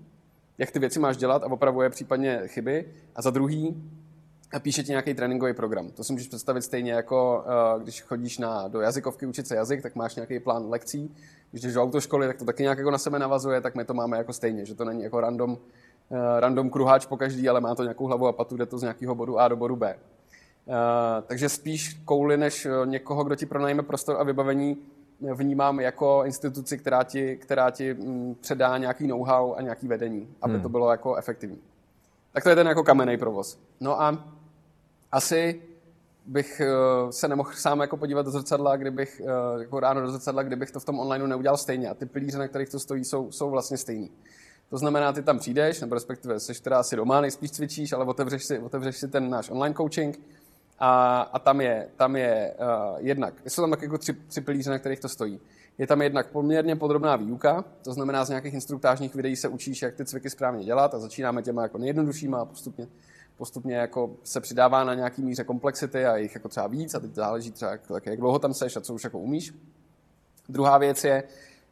[0.58, 2.94] jak ty věci máš dělat a opravuje případně chyby.
[3.16, 3.84] A za druhý
[4.56, 5.90] a píše ti nějaký tréninkový program.
[5.90, 9.82] To si můžeš představit stejně jako uh, když chodíš na, do jazykovky učit se jazyk,
[9.82, 11.16] tak máš nějaký plán lekcí.
[11.52, 13.94] Když jdeš do autoškoly, tak to taky nějak jako na sebe navazuje, tak my to
[13.94, 17.76] máme jako stejně, že to není jako random, uh, random kruháč po každý, ale má
[17.76, 19.96] to nějakou hlavu a patu, jde to z nějakého bodu A do bodu B.
[19.96, 20.74] Uh,
[21.28, 24.78] takže spíš kouli než někoho, kdo ti pronajme prostor a vybavení,
[25.34, 30.54] vnímám jako instituci, která ti, která ti mm, předá nějaký know-how a nějaký vedení, aby
[30.54, 30.64] hmm.
[30.64, 31.60] to bylo jako efektivní.
[32.32, 33.60] Tak to je ten jako kamenný provoz.
[33.80, 34.36] No a
[35.12, 35.62] asi
[36.26, 40.44] bych uh, se nemohl sám jako podívat do zrcadla, kdybych uh, jako ráno do zrcadla,
[40.44, 41.90] kdybych to v tom onlineu neudělal stejně.
[41.90, 44.12] A ty pilíře, na kterých to stojí, jsou, jsou vlastně stejný.
[44.70, 48.46] To znamená, ty tam přijdeš, nebo respektive jsi teda asi doma, nejspíš cvičíš, ale otevřeš
[48.46, 50.20] si, otevřeš si ten náš online coaching
[50.80, 54.70] a, a tam je, tam je uh, jednak, jsou tam tak jako tři, tři pilíře,
[54.70, 55.40] na kterých to stojí.
[55.78, 59.96] Je tam jednak poměrně podrobná výuka, to znamená z nějakých instruktážních videí se učíš, jak
[59.96, 62.88] ty cviky správně dělat a začínáme těma jako nejjednoduššíma a postupně,
[63.38, 67.16] postupně jako se přidává na nějaký míře komplexity a jich jako třeba víc a teď
[67.16, 69.54] záleží třeba, jak, jak dlouho tam seš a co už jako umíš.
[70.50, 71.24] Druhá věc je,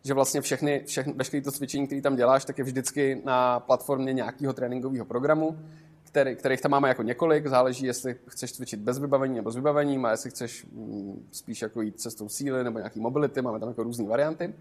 [0.03, 4.13] že vlastně všechny, všechny veškeré to cvičení, které tam děláš, tak je vždycky na platformě
[4.13, 5.59] nějakého tréninkového programu,
[6.03, 10.05] který, kterých tam máme jako několik, záleží, jestli chceš cvičit bez vybavení nebo s vybavením
[10.05, 13.83] a jestli chceš mm, spíš jako jít cestou síly nebo nějaký mobility, máme tam jako
[13.83, 14.53] různé varianty.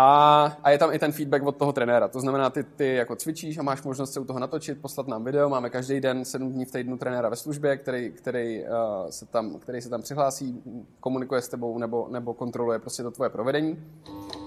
[0.00, 2.08] A, a je tam i ten feedback od toho trenéra.
[2.08, 5.24] To znamená, ty, ty jako cvičíš a máš možnost se u toho natočit, poslat nám
[5.24, 5.48] video.
[5.48, 8.68] Máme každý den, sedm dní v týdnu trenéra ve službě, který, který, uh,
[9.10, 10.62] se, tam, který se tam přihlásí,
[11.00, 13.84] komunikuje s tebou nebo, nebo kontroluje prostě to tvoje provedení.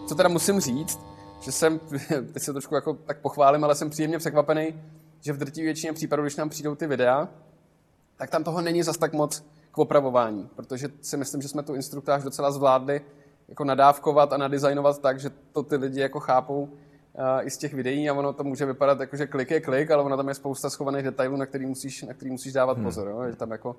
[0.07, 0.99] Co teda musím říct,
[1.41, 1.79] že jsem,
[2.33, 4.81] teď se trošku jako tak pochválím, ale jsem příjemně překvapený,
[5.21, 7.29] že v drtivé většině případů, když nám přijdou ty videa,
[8.17, 11.75] tak tam toho není zas tak moc k opravování, protože si myslím, že jsme tu
[11.75, 13.01] instruktáž docela zvládli
[13.47, 16.69] jako nadávkovat a nadizajnovat tak, že to ty lidi jako chápou uh,
[17.41, 20.03] i z těch videí a ono to může vypadat jako, že klik je klik, ale
[20.03, 22.86] ono tam je spousta schovaných detailů, na který musíš, na který musíš dávat hmm.
[22.86, 23.08] pozor.
[23.08, 23.23] Jo?
[23.29, 23.69] Že tam jako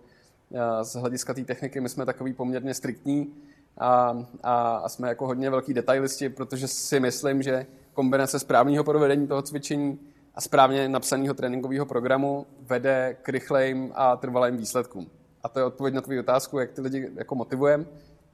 [0.51, 3.35] uh, z hlediska té techniky my jsme takový poměrně striktní
[3.79, 9.27] a, a, a jsme jako hodně velký detailisti, protože si myslím, že kombinace správného provedení
[9.27, 9.99] toho cvičení
[10.35, 15.11] a správně napsaného tréninkového programu vede k rychlejím a trvalým výsledkům.
[15.43, 17.85] A to je odpověď na tvou otázku, jak ty lidi jako motivujeme.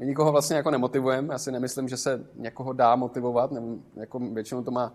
[0.00, 1.34] My nikoho vlastně jako nemotivujeme.
[1.34, 3.52] Já si nemyslím, že se někoho dá motivovat.
[3.52, 3.60] Ne,
[3.96, 4.92] jako většinou to má,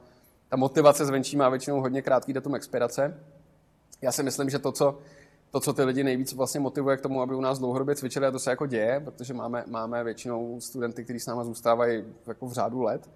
[0.49, 3.21] ta motivace zvenčí má většinou hodně krátký datum expirace.
[4.01, 4.97] Já si myslím, že to, co,
[5.51, 8.31] to, co ty lidi nejvíc vlastně motivuje k tomu, aby u nás dlouhodobě cvičili, a
[8.31, 12.53] to se jako děje, protože máme, máme většinou studenty, kteří s náma zůstávají jako v
[12.53, 13.09] řádu let,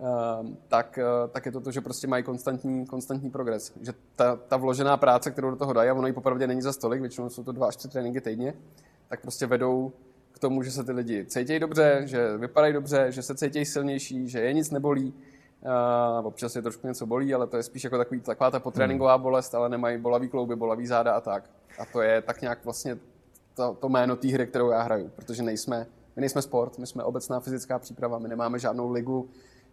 [0.00, 3.72] Ehm, tak, eh, tak je to to, že prostě mají konstantní, konstantní progres.
[3.80, 6.72] Že ta, ta vložená práce, kterou do toho dají, a ono ji popravdě není za
[6.72, 8.54] stolik, většinou jsou to dva až tři tréninky týdně,
[9.08, 9.92] tak prostě vedou
[10.44, 14.40] tomu, že se ty lidi cítí dobře, že vypadají dobře, že se cítí silnější, že
[14.40, 15.14] je nic nebolí.
[16.20, 19.14] Uh, občas je trošku něco bolí, ale to je spíš jako takový, taková ta potréninková
[19.14, 19.22] hmm.
[19.22, 21.50] bolest, ale nemají bolavý klouby, bolavý záda a tak.
[21.78, 22.98] A to je tak nějak vlastně
[23.54, 27.02] to, to jméno té hry, kterou já hraju, protože nejsme, my nejsme sport, my jsme
[27.04, 29.28] obecná fyzická příprava, my nemáme žádnou ligu,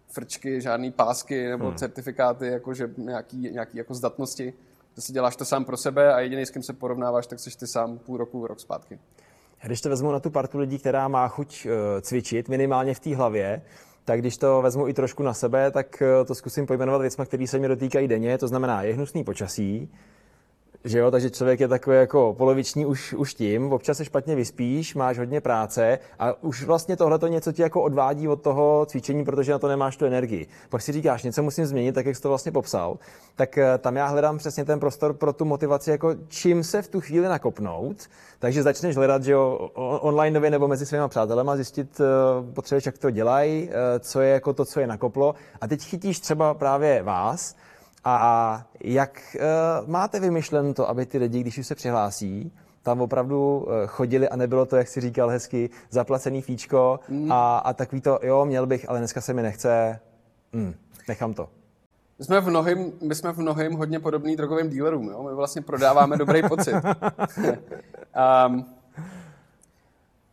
[0.08, 1.76] frčky, žádný pásky nebo hmm.
[1.76, 4.54] certifikáty, jako že nějaký, nějaký jako zdatnosti.
[4.96, 7.58] To si děláš to sám pro sebe a jediný, s kým se porovnáváš, tak jsi
[7.58, 9.00] ty sám půl roku, rok zpátky.
[9.66, 11.72] Když to vezmu na tu partu lidí, která má chuť uh,
[12.02, 13.62] cvičit, minimálně v té hlavě,
[14.06, 17.48] tak když to vezmu i trošku na sebe, tak uh, to zkusím pojmenovat věcmi, které
[17.48, 18.38] se mě dotýkají denně.
[18.38, 19.90] To znamená, je hnusný počasí,
[20.84, 24.96] že jo, takže člověk je takový jako poloviční už, už tím, občas se špatně vyspíš,
[24.96, 29.26] máš hodně práce a už vlastně tohle to něco ti jako odvádí od toho cvičení,
[29.26, 30.48] protože na to nemáš tu energii.
[30.70, 32.98] Pak si říkáš, něco musím změnit, tak jak jsi to vlastně popsal,
[33.36, 36.88] tak eh, tam já hledám přesně ten prostor pro tu motivaci, jako čím se v
[36.88, 39.70] tu chvíli nakopnout, takže začneš hledat, že jo,
[40.02, 44.30] online nově nebo mezi svými přátelema, zjistit, eh, potřebuješ, jak to dělají, eh, co je
[44.30, 45.36] jako to, co je nakoplo.
[45.62, 47.56] A teď chytíš třeba právě vás,
[48.04, 52.52] a jak uh, máte vymyšlen to, aby ty lidi, když už se přihlásí,
[52.84, 57.32] tam opravdu uh, chodili a nebylo to, jak si říkal hezky, zaplacený fíčko mm.
[57.32, 60.00] a, a takový to, jo, měl bych, ale dneska se mi nechce,
[60.54, 60.74] mm,
[61.08, 61.50] nechám to.
[62.20, 65.08] My jsme v mnohým, my jsme v mnohým hodně podobný drogovým dílerům.
[65.10, 65.24] Jo?
[65.24, 66.76] My vlastně prodáváme dobrý pocit.
[68.48, 68.66] um,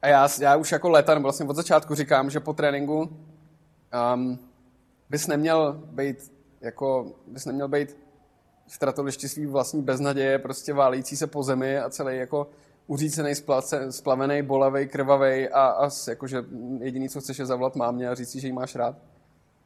[0.03, 3.11] a já, já už jako léta, vlastně od začátku říkám, že po tréninku
[4.15, 4.39] um,
[5.11, 7.97] bys neměl být jako bys neměl být
[8.69, 12.51] v tratolišti svý vlastní beznaděje, prostě válící se po zemi a celý jako
[12.87, 13.33] uřícený,
[13.91, 16.45] splavený, bolavý, krvavý a, a jakože
[16.79, 18.97] jediný, co chceš je zavolat mámě a říct si, že jí máš rád.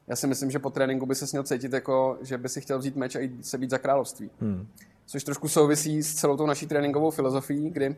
[0.07, 2.79] Já si myslím, že po tréninku by se měl cítit jako, že by si chtěl
[2.79, 4.31] vzít meč a jít se být za království.
[4.41, 4.67] Hmm.
[5.07, 7.95] Což trošku souvisí s celou tou naší tréninkovou filozofií, kdy uh,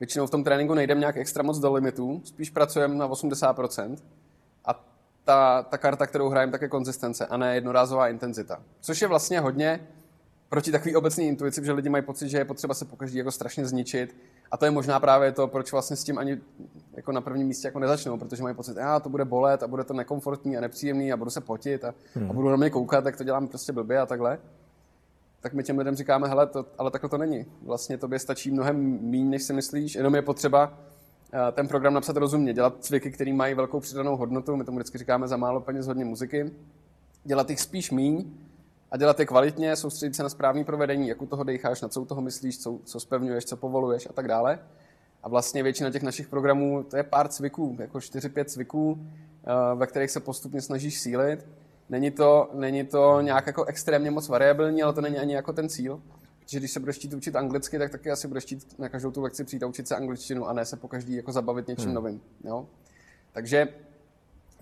[0.00, 3.96] většinou v tom tréninku nejdeme nějak extra moc do limitu, spíš pracujeme na 80%,
[5.24, 8.62] ta, ta karta, kterou hrajeme, tak je konzistence a ne jednorázová intenzita.
[8.80, 9.80] Což je vlastně hodně
[10.48, 13.66] proti takový obecný intuici, že lidi mají pocit, že je potřeba se pokaždý jako strašně
[13.66, 14.16] zničit.
[14.50, 16.40] A to je možná právě to, proč vlastně s tím ani
[16.92, 19.84] jako na prvním místě jako nezačnou, protože mají pocit, že to bude bolet a bude
[19.84, 22.30] to nekomfortní a nepříjemný a budu se potit a, hmm.
[22.30, 24.38] a budu na mě koukat, tak to dělám prostě blbě a takhle.
[25.40, 27.46] Tak my těm lidem říkáme, hele, to, ale takhle to není.
[27.62, 30.78] Vlastně tobě stačí mnohem méně, než si myslíš, jenom je potřeba
[31.52, 35.28] ten program napsat rozumně, dělat cviky, které mají velkou přidanou hodnotu, my tomu vždycky říkáme
[35.28, 36.50] za málo peněz hodně muziky,
[37.24, 38.24] dělat jich spíš míň
[38.90, 42.02] a dělat je kvalitně, soustředit se na správné provedení, jak u toho decháš, na co
[42.02, 44.58] u toho myslíš, co, co spevňuješ, co povoluješ a tak dále.
[45.22, 49.86] A vlastně většina těch našich programů, to je pár cviků, jako 4-5 cviků, eh, ve
[49.86, 51.46] kterých se postupně snažíš sílit.
[51.88, 55.68] Není to, není to nějak jako extrémně moc variabilní, ale to není ani jako ten
[55.68, 56.00] cíl.
[56.50, 59.22] Že když se budeš chtít učit anglicky, tak taky asi budeš chtít na každou tu
[59.22, 61.94] lekci přijít a učit se angličtinu a ne se po každý jako zabavit něčím hmm.
[61.94, 62.20] novým.
[62.44, 62.66] Jo?
[63.32, 63.68] Takže,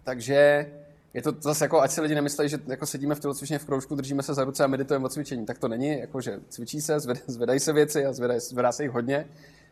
[0.04, 0.66] takže
[1.14, 3.94] je to zase jako, ať si lidi nemyslí, že jako sedíme v tělocvičně v kroužku,
[3.94, 5.46] držíme se za ruce a meditujeme o cvičení.
[5.46, 8.92] Tak to není, jako že cvičí se, zvedají se věci a zvedají, zvedá se jich
[8.92, 9.28] hodně,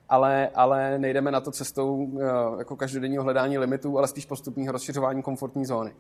[0.09, 2.25] ale, ale nejdeme na to cestou eh,
[2.59, 5.95] jako každodenního hledání limitů, ale spíš postupního rozšiřování komfortní zóny.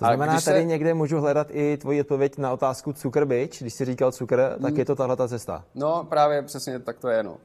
[0.00, 0.64] To znamená, když tady se...
[0.64, 4.72] někde můžu hledat i tvoji odpověď na otázku cukr byč, když jsi říkal cukr, tak
[4.72, 4.78] mm.
[4.78, 5.64] je to tahle ta cesta.
[5.74, 7.36] No právě přesně tak to je, no.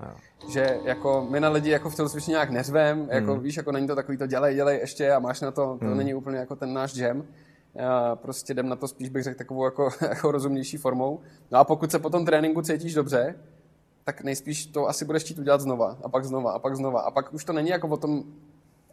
[0.49, 3.39] Že jako my na lidi jako v tělocvičně nějak neřvem, jako mm.
[3.39, 5.97] víš, jako není to takový to dělej, dělej ještě a máš na to, to mm.
[5.97, 7.23] není úplně jako ten náš jam.
[7.75, 11.19] Já prostě jdem na to spíš bych řekl takovou jako, jako rozumnější formou.
[11.51, 13.35] No a pokud se po tom tréninku cítíš dobře,
[14.03, 17.01] tak nejspíš to asi budeš chtít udělat znova a pak znova a pak znova.
[17.01, 18.23] A pak už to není jako o tom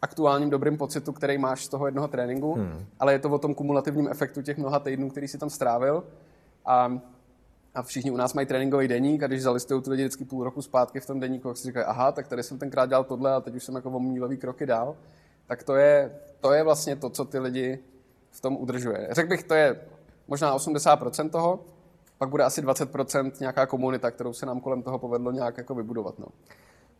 [0.03, 2.85] aktuálním dobrým pocitu, který máš z toho jednoho tréninku, hmm.
[2.99, 6.03] ale je to o tom kumulativním efektu těch mnoha týdnů, který si tam strávil.
[6.65, 6.97] A,
[7.75, 10.61] a všichni u nás mají tréninkový deník a když zalistují ty lidi vždycky půl roku
[10.61, 13.41] zpátky v tom deníku, tak si říkají, aha, tak tady jsem tenkrát dělal tohle a
[13.41, 14.95] teď už jsem jako o mílový kroky dál.
[15.47, 17.79] Tak to je, to je vlastně to, co ty lidi
[18.31, 19.07] v tom udržuje.
[19.11, 19.81] Řekl bych, to je
[20.27, 21.59] možná 80% toho,
[22.17, 26.19] pak bude asi 20% nějaká komunita, kterou se nám kolem toho povedlo nějak jako vybudovat.
[26.19, 26.25] No.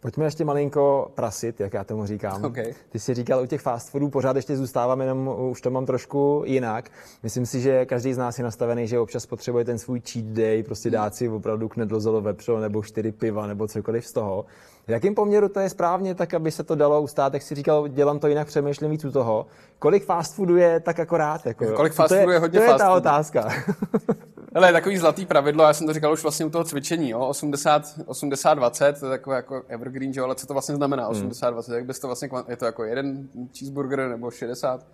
[0.03, 2.45] Pojďme ještě malinko prasit, jak já tomu říkám.
[2.45, 2.73] Okay.
[2.89, 6.43] Ty jsi říkal, u těch fast foodů pořád ještě zůstávám, jenom už to mám trošku
[6.45, 6.89] jinak.
[7.23, 10.63] Myslím si, že každý z nás je nastavený, že občas potřebuje ten svůj cheat day,
[10.63, 14.45] prostě dát si opravdu knedlozolo vepřo nebo čtyři piva nebo cokoliv z toho.
[14.87, 17.33] V jakém poměru to je správně, tak aby se to dalo ustát?
[17.33, 19.45] Jak jsi říkal, dělám to jinak, přemýšlím víc u toho.
[19.79, 21.45] Kolik fast foodu je tak akorát?
[21.45, 23.49] Jako, Kolik fast foodu je, je hodně To je ta otázka.
[24.55, 27.19] Hele, takový zlatý pravidlo, já jsem to říkal už vlastně u toho cvičení, jo?
[27.19, 30.21] 80, 80, 20, to je takové jako evergreen, že?
[30.21, 33.27] ale co to vlastně znamená 80, 20, jak bys to vlastně, je to jako jeden
[33.57, 34.85] cheeseburger nebo 60?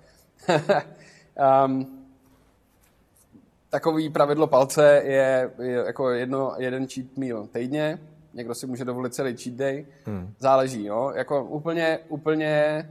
[1.66, 1.88] um,
[3.70, 8.00] takový pravidlo palce je, je jako jedno, jeden cheat meal týdně,
[8.34, 10.34] někdo si může dovolit celý cheat day, hmm.
[10.40, 11.12] záleží, jo?
[11.16, 12.84] jako úplně, úplně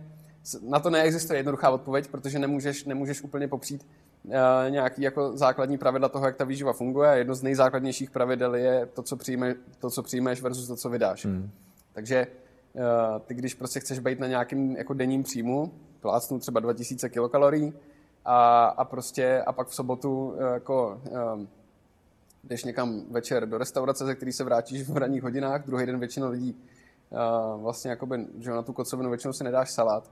[0.63, 3.87] na to neexistuje jednoduchá odpověď, protože nemůžeš, nemůžeš úplně popřít
[4.69, 7.11] nějaký jako základní pravidla toho, jak ta výživa funguje.
[7.11, 11.25] Jedno z nejzákladnějších pravidel je to, co, přijme, to, co přijmeš versus to, co vydáš.
[11.25, 11.51] Hmm.
[11.93, 12.27] Takže
[12.73, 12.83] uh,
[13.27, 17.73] ty, když prostě chceš být na nějakým jako denním příjmu, plácnu třeba 2000 kilokalorií
[18.25, 21.01] a, a prostě a pak v sobotu uh, jako
[22.45, 26.29] jdeš někam večer do restaurace, ze který se vrátíš v ranních hodinách, druhý den většina
[26.29, 26.57] lidí
[27.57, 30.11] vlastně jakoby, že na tu kocovinu většinou si nedáš salát,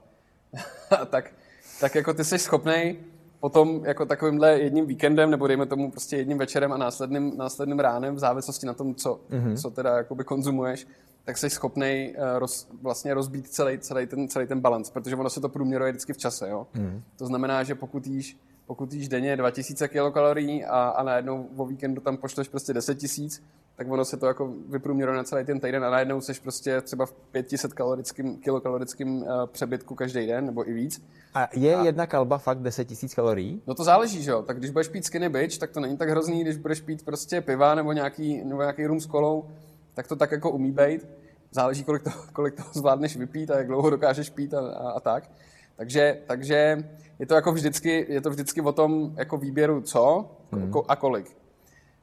[1.09, 1.31] tak,
[1.79, 2.97] tak jako ty jsi schopný
[3.39, 8.15] potom jako takovýmhle jedním víkendem, nebo dejme tomu prostě jedním večerem a následným, následným ránem,
[8.15, 9.61] v závislosti na tom, co, mm-hmm.
[9.61, 10.87] co teda jakoby konzumuješ,
[11.23, 15.29] tak jsi schopný uh, roz, vlastně rozbít celý, celý ten, celý ten balans, protože ono
[15.29, 16.49] se to průměruje vždycky v čase.
[16.49, 16.67] Jo?
[16.73, 17.01] Mm.
[17.15, 22.01] To znamená, že pokud jíš, pokud jíš denně 2000 kilokalorií a, a najednou o víkendu
[22.01, 23.43] tam pošleš prostě 10 tisíc,
[23.77, 27.05] tak ono se to jako vyprůměruje na celý ten týden a najednou jsi prostě třeba
[27.05, 31.05] v 500 kalorickým, kilokalorickým uh, přebytku každý den, nebo i víc.
[31.33, 31.83] A je a...
[31.83, 33.61] jedna kalba fakt 10 000 kalorií?
[33.67, 34.41] No to záleží, že jo.
[34.41, 37.41] Tak když budeš pít skinny bitch, tak to není tak hrozný, když budeš pít prostě
[37.41, 39.45] piva nebo nějaký, nebo nějaký rum s kolou,
[39.93, 41.07] tak to tak jako umí být.
[41.51, 44.99] Záleží, kolik, to, kolik toho zvládneš vypít a jak dlouho dokážeš pít a, a, a
[44.99, 45.29] tak.
[45.75, 46.83] Takže, takže
[47.19, 50.73] je to jako vždycky, je to vždycky o tom jako výběru co hmm.
[50.87, 51.37] a kolik.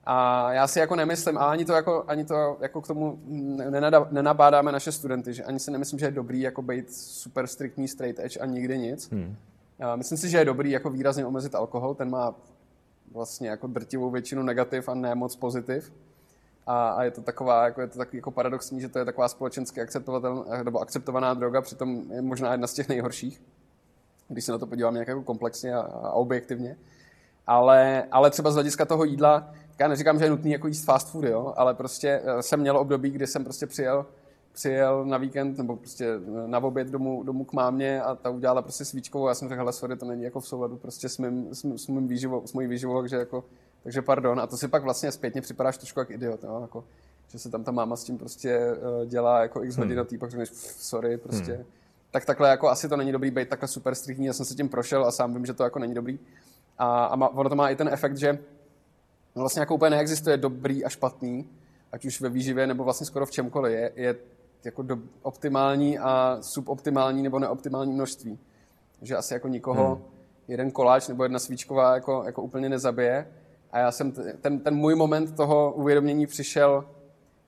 [0.07, 3.19] A já si jako nemyslím, a ani to jako, ani to jako k tomu
[4.11, 8.19] nenabádáme naše studenty, že ani si nemyslím, že je dobrý jako být super striktní straight
[8.19, 9.11] edge a nikdy nic.
[9.13, 9.37] Hmm.
[9.97, 12.35] Myslím si, že je dobrý jako výrazně omezit alkohol, ten má
[13.13, 15.93] vlastně jako drtivou většinu negativ a ne moc pozitiv.
[16.67, 19.29] A, a je to taková, jako je to takový jako paradoxní, že to je taková
[19.29, 23.43] společensky akceptovatelná nebo akceptovaná droga, přitom je možná jedna z těch nejhorších,
[24.29, 26.77] když se na to podívám nějak jako komplexně a, a objektivně.
[27.47, 31.09] Ale, ale třeba z hlediska toho jídla, já neříkám, že je nutný jako jíst fast
[31.09, 34.07] food, jo, ale prostě eh, jsem měl období, kdy jsem prostě přijel,
[34.53, 38.63] přijel na víkend nebo prostě eh, na oběd domů, domů k mámě a ta udělala
[38.63, 41.19] prostě svíčkovou a já jsem řekl, hele, sorry, to není jako v souladu prostě s,
[41.19, 43.45] mým, s, s, mým výživou, s mojí výživou, takže jako,
[43.83, 44.41] takže pardon.
[44.41, 46.85] A to si pak vlastně zpětně připadáš trošku jak idiot, jo, jako,
[47.29, 50.01] že se tam ta máma s tím prostě uh, dělá jako x hodin hmm.
[50.01, 51.53] a ty pak řekneš, sorry, prostě.
[51.53, 51.65] Hmm.
[52.11, 54.69] Tak takhle jako asi to není dobrý být takhle super striktní, já jsem se tím
[54.69, 56.19] prošel a sám vím, že to jako není dobrý.
[56.79, 58.39] A, a má, ono to má i ten efekt, že
[59.37, 61.49] No vlastně jako úplně neexistuje dobrý a špatný,
[61.93, 63.73] ať už ve výživě nebo vlastně skoro v čemkoliv.
[63.73, 64.17] Je, je
[64.65, 68.39] jako do optimální a suboptimální nebo neoptimální množství.
[69.03, 70.05] Že asi jako nikoho hmm.
[70.49, 73.27] jeden koláč nebo jedna svíčková jako, jako úplně nezabije.
[73.71, 76.85] A já jsem, ten, ten můj moment toho uvědomění přišel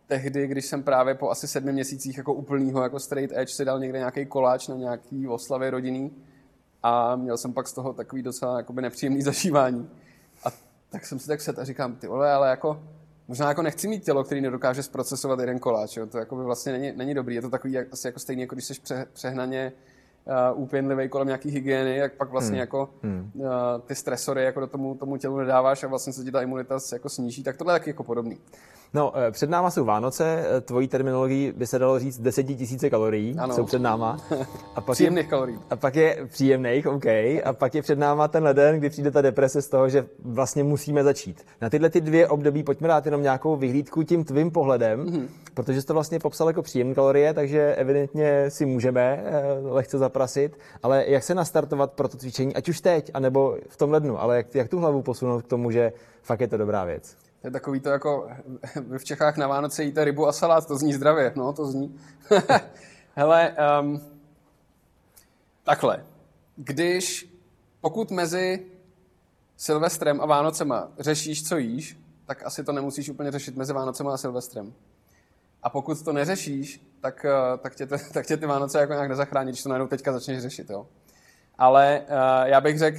[0.07, 3.81] tehdy, když jsem právě po asi sedmi měsících jako úplnýho jako straight edge si dal
[3.81, 6.11] někde nějaký koláč na nějaký oslavě rodinný
[6.83, 9.88] a měl jsem pak z toho takový docela jakoby nepříjemný zažívání.
[10.97, 12.83] Tak jsem si tak set a říkám, ty vole, ale jako
[13.29, 15.97] možná jako nechci mít tělo, který nedokáže zprocesovat jeden koláč.
[15.97, 16.07] Jo?
[16.07, 17.35] To jako by vlastně není, není dobrý.
[17.35, 19.73] Je to takový jak, asi jako stejný, jako když jsi pře, přehnaně
[20.53, 22.61] uh, úpěnlivý kolem nějaký hygieny, jak pak vlastně hmm.
[22.61, 23.31] jako hmm.
[23.35, 23.49] Uh,
[23.87, 27.09] ty stresory jako do tomu, tomu tělu nedáváš a vlastně se ti ta imunita jako
[27.09, 27.43] sníží.
[27.43, 28.39] Tak tohle je taky jako podobný.
[28.94, 33.37] No, eh, před náma jsou Vánoce, eh, tvojí terminologii by se dalo říct desetitisíce kalorií,
[33.38, 33.55] ano.
[33.55, 34.16] jsou před náma.
[34.75, 35.59] A pak příjemných je, kalorií.
[35.70, 37.07] A pak je příjemných, OK.
[37.44, 40.64] A pak je před náma ten leden, kdy přijde ta deprese z toho, že vlastně
[40.64, 41.46] musíme začít.
[41.61, 45.27] Na tyhle ty dvě období pojďme dát jenom nějakou vyhlídku tím tvým pohledem, mm-hmm.
[45.55, 50.59] protože jsi to vlastně popsal jako příjemné kalorie, takže evidentně si můžeme eh, lehce zaprasit,
[50.83, 54.37] ale jak se nastartovat pro to cvičení, ať už teď, anebo v tom lednu, ale
[54.37, 57.26] jak, jak tu hlavu posunout k tomu, že fakt je to dobrá věc?
[57.44, 58.31] Je takový to jako,
[58.99, 62.01] v Čechách na Vánoce jíte rybu a salát, to zní zdravě, no to zní.
[63.14, 64.01] Hele, um,
[65.64, 66.05] takhle,
[66.57, 67.33] když,
[67.81, 68.66] pokud mezi
[69.57, 74.16] Silvestrem a Vánocema řešíš, co jíš, tak asi to nemusíš úplně řešit mezi Vánocema a
[74.16, 74.72] Silvestrem.
[75.62, 79.51] A pokud to neřešíš, tak, eh, tak, tě, tak tě ty Vánoce jako nějak nezachrání,
[79.51, 80.70] když to najednou teďka začneš řešit.
[80.70, 80.87] Jo?
[81.59, 82.99] Ale uh, já bych řekl,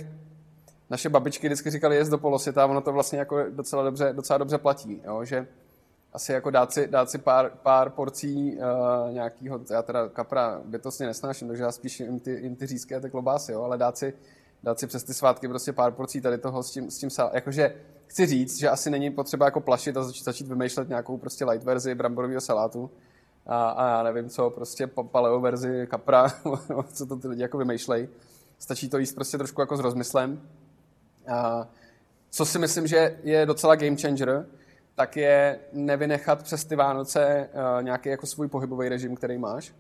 [0.90, 4.58] naše babičky vždycky říkali jest do polosvěta ono to vlastně jako docela dobře, docela dobře
[4.58, 5.26] platí, jo?
[5.26, 5.48] že
[6.14, 11.06] asi jako dát si, dát si pár, pár porcí uh, nějakého, já teda kapra bytostně
[11.06, 13.64] nesnáším, takže já spíš jim ty, jim ty řízky a ty klobásy, jo?
[13.64, 14.14] ale dát si,
[14.64, 17.32] dát si přes ty svátky prostě pár porcí tady toho s tím, s tím sal,
[17.34, 17.76] jakože
[18.08, 21.66] chci říct, že asi není potřeba jako plašit a začít, začít vymýšlet nějakou prostě light
[21.66, 22.90] verzi bramborového salátu
[23.46, 26.28] a, a já nevím co, prostě paleo verzi kapra,
[26.94, 28.10] co to ty lidi jako vymýšlej.
[28.60, 30.42] Stačí to jíst prostě trošku jako s rozmyslem
[32.30, 34.46] co si myslím, že je docela game changer,
[34.96, 39.74] tak je nevynechat přes ty Vánoce eh, nějaký jako svůj pohybový režim, který máš,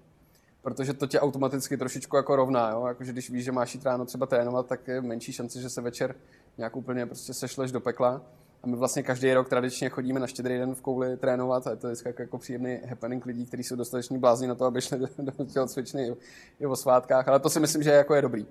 [0.62, 2.86] protože to tě automaticky trošičku jako rovná, jo?
[2.88, 5.82] Jakože když víš, že máš jít ráno třeba trénovat, tak je menší šance, že se
[5.82, 6.16] večer
[6.58, 8.22] nějak úplně prostě sešleš do pekla.
[8.64, 11.76] A my vlastně každý rok tradičně chodíme na štědrý den v kouli trénovat a je
[11.76, 15.00] to vždycky jako, jako příjemný happening lidí, kteří jsou dostatečně blázní na to, aby šli
[15.18, 16.16] do, do tělocvičny i,
[16.60, 18.46] i o svátkách, ale to si myslím, že jako je dobrý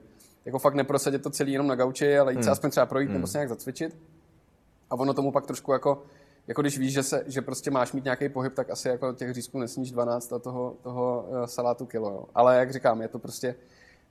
[0.46, 2.44] jako fakt neprosadit to celý jenom na gauči, ale jít hmm.
[2.44, 3.14] se aspoň třeba projít hmm.
[3.14, 3.96] nebo se nějak zacvičit.
[4.90, 6.02] A ono tomu pak trošku jako,
[6.46, 9.34] jako když víš, že, se, že prostě máš mít nějaký pohyb, tak asi jako těch
[9.34, 12.10] řízků nesníš 12 a toho, toho uh, salátu kilo.
[12.10, 12.24] Jo.
[12.34, 13.54] Ale jak říkám, je to prostě,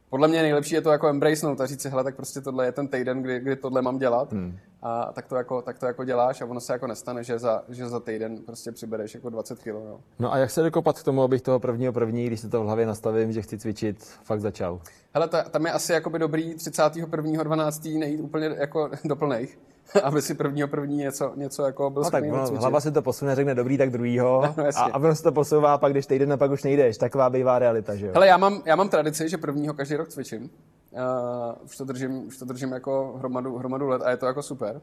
[0.09, 2.71] podle mě nejlepší je to jako embracenout a říct si, hele, tak prostě tohle je
[2.71, 4.57] ten týden, kdy, kdy tohle mám dělat hmm.
[4.87, 7.63] A tak to, jako, tak to jako děláš a ono se jako nestane, že za,
[7.69, 9.67] že za týden prostě přibereš jako 20 kg.
[9.67, 9.99] Jo.
[10.19, 12.65] No a jak se dokopat k tomu, abych toho prvního první, když se to v
[12.65, 14.79] hlavě nastavím, že chci cvičit, fakt začal?
[15.13, 17.99] Hele, ta, tam je asi jakoby dobrý 31.12.
[17.99, 19.57] nejít úplně jako do plných
[20.03, 23.35] aby si prvního první něco, něco jako byl no, tak no, hlava si to posune,
[23.35, 26.37] řekne dobrý, tak druhýho no, a, a ono se to posouvá, pak když týden a
[26.37, 26.97] pak už nejdeš.
[26.97, 28.11] Taková bývá realita, že jo?
[28.13, 30.49] Hele, já mám, já mám tradici, že prvního každý rok cvičím.
[30.95, 34.41] Uh, už, to držím, už to držím jako hromadu, hromadu let a je to jako
[34.41, 34.81] super.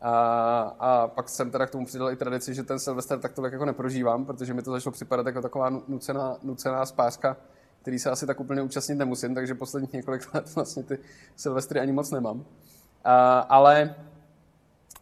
[0.00, 0.12] A,
[0.78, 3.64] a pak jsem teda k tomu přidal i tradici, že ten Silvester tak tolik jako
[3.64, 7.36] neprožívám, protože mi to začalo připadat jako taková nucená, nucená spářka,
[7.82, 10.98] který se asi tak úplně účastnit nemusím, takže posledních několik let vlastně ty
[11.36, 12.36] Silvestry ani moc nemám.
[12.36, 12.44] Uh,
[13.48, 13.94] ale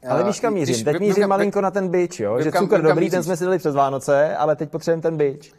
[0.09, 0.85] ale víš, kam mířím?
[0.85, 2.41] Teď mířím malinko na ten byč, jo?
[2.41, 5.55] Že cukr dobrý, ten jsme si dali přes Vánoce, ale teď potřebujeme ten byč.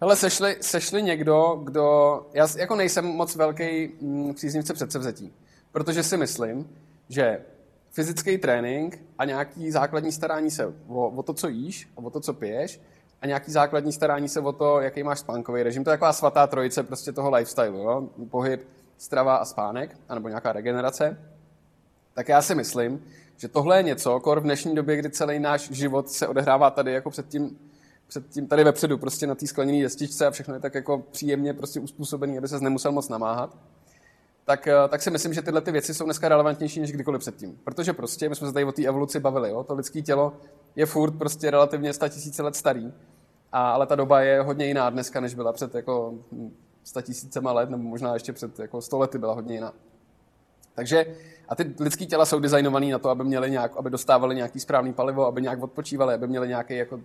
[0.00, 2.26] Hele, sešli, sešli někdo, kdo...
[2.32, 5.32] Já jako nejsem moc velký mm, příznivce předsevzetí,
[5.72, 6.70] protože si myslím,
[7.08, 7.40] že
[7.90, 12.20] fyzický trénink a nějaký základní starání se o, o to, co jíš a o to,
[12.20, 12.80] co piješ,
[13.22, 15.84] a nějaký základní starání se o to, jaký máš spánkový režim.
[15.84, 18.08] To je taková svatá trojice prostě toho lifestylu, jo?
[18.30, 21.18] pohyb, strava a spánek, anebo nějaká regenerace.
[22.14, 23.04] Tak já si myslím,
[23.36, 26.92] že tohle je něco, kor v dnešní době, kdy celý náš život se odehrává tady
[26.92, 27.58] jako před tím,
[28.06, 31.54] před tím tady vepředu, prostě na té skleněné destičce a všechno je tak jako příjemně
[31.54, 33.58] prostě uspůsobený, aby se nemusel moc namáhat,
[34.44, 37.58] tak, eh, tak si myslím, že tyhle ty věci jsou dneska relevantnější než kdykoliv předtím.
[37.64, 39.64] Protože prostě, my jsme se tady o té evoluci bavili, jo?
[39.64, 40.32] to lidské tělo
[40.76, 42.92] je furt prostě relativně 100 tisíce let starý,
[43.52, 46.14] a, ale ta doba je hodně jiná dneska, než byla před jako
[46.84, 49.72] 100 tisícema let, nebo možná ještě před jako 100 lety byla hodně jiná.
[50.76, 51.06] Takže
[51.48, 54.92] a ty lidské těla jsou designované na to, aby měli nějak, aby dostávali nějaký správný
[54.92, 57.02] palivo, aby nějak odpočívali, aby měli nějaký jako, uh,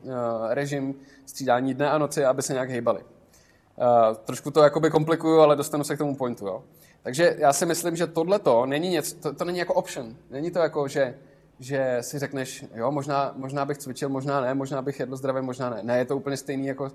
[0.49, 0.95] režim
[1.25, 2.99] střídání dne a noci, aby se nějak hejbali.
[3.01, 6.47] Uh, trošku to jakoby komplikuju, ale dostanu se k tomu pointu.
[6.47, 6.63] Jo.
[7.03, 10.15] Takže já si myslím, že tohle to není něco, to, to není jako option.
[10.29, 11.15] Není to jako, že
[11.61, 15.69] že si řekneš, jo, možná, možná bych cvičil, možná ne, možná bych jedl zdravě, možná
[15.69, 15.79] ne.
[15.83, 16.91] Ne, je to úplně stejný, jako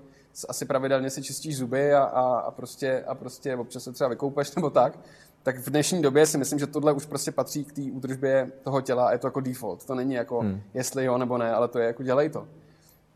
[0.49, 4.55] asi pravidelně si čistíš zuby a, a, a, prostě, a prostě občas se třeba vykoupeš
[4.55, 4.99] nebo tak.
[5.47, 8.81] Tak v dnešní době si myslím, že tohle už prostě patří k té údržbě toho
[8.81, 9.85] těla a je to jako default.
[9.85, 10.61] To není jako hmm.
[10.73, 12.47] jestli jo nebo ne, ale to je jako dělej to.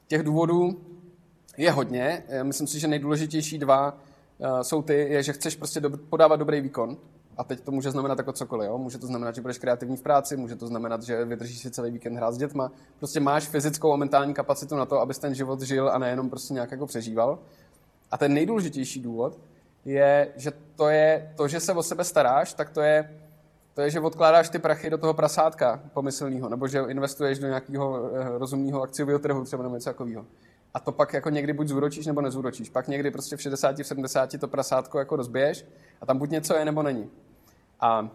[0.08, 0.82] Těch důvodů
[1.58, 2.24] je hodně.
[2.44, 3.98] Myslím si, že nejdůležitější dva
[4.38, 6.98] uh, jsou ty, je, že chceš prostě podávat dobrý výkon,
[7.38, 8.70] a teď to může znamenat jako cokoliv.
[8.70, 8.78] Jo?
[8.78, 11.92] Může to znamenat, že budeš kreativní v práci, může to znamenat, že vydržíš si celý
[11.92, 12.72] víkend hrát s dětma.
[13.00, 16.54] Prostě máš fyzickou a mentální kapacitu na to, abys ten život žil a nejenom prostě
[16.54, 17.40] nějak jako přežíval.
[18.12, 19.40] A ten nejdůležitější důvod
[19.86, 23.18] je, že to je to, že se o sebe staráš, tak to je,
[23.74, 28.10] to je, že odkládáš ty prachy do toho prasátka pomyslného, nebo že investuješ do nějakého
[28.14, 30.26] eh, rozumného akciového trhu, třeba nebo něco takového.
[30.74, 32.70] A to pak jako někdy buď zúročíš, nebo nezúročíš.
[32.70, 35.66] Pak někdy prostě v 60, v 70 to prasátko jako rozbiješ
[36.02, 37.10] a tam buď něco je, nebo není.
[37.80, 38.10] A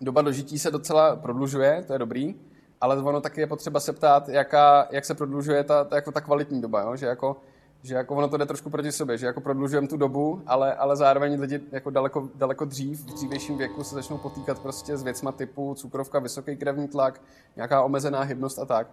[0.00, 2.34] doba dožití se docela prodlužuje, to je dobrý,
[2.80, 6.20] ale ono taky je potřeba se ptát, jaká, jak se prodlužuje ta, ta, jako ta
[6.20, 6.96] kvalitní doba, jo?
[6.96, 7.36] že jako
[7.84, 10.96] že jako ono to jde trošku proti sobě, že jako prodlužujeme tu dobu, ale, ale
[10.96, 15.32] zároveň lidi jako daleko, daleko dřív, v dřívějším věku se začnou potýkat prostě s věcma
[15.32, 17.20] typu cukrovka, vysoký krevní tlak,
[17.56, 18.86] nějaká omezená hybnost a tak.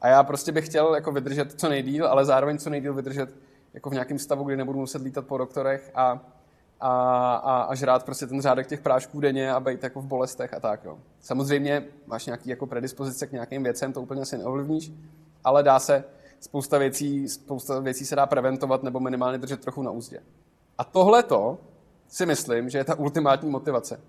[0.00, 3.34] A já prostě bych chtěl jako vydržet co nejdíl, ale zároveň co nejdíl vydržet
[3.74, 6.20] jako v nějakém stavu, kdy nebudu muset lítat po doktorech a
[6.84, 10.54] a, a, a žrát prostě ten řádek těch prášků denně a být jako v bolestech
[10.54, 10.84] a tak.
[10.84, 10.98] Jo.
[11.20, 14.92] Samozřejmě máš nějaký jako predispozice k nějakým věcem, to úplně asi neovlivníš,
[15.44, 16.04] ale dá se,
[16.42, 20.20] spousta věcí, spousta věcí se dá preventovat nebo minimálně držet trochu na úzdě.
[20.78, 21.58] A tohle to
[22.08, 24.00] si myslím, že je ta ultimátní motivace.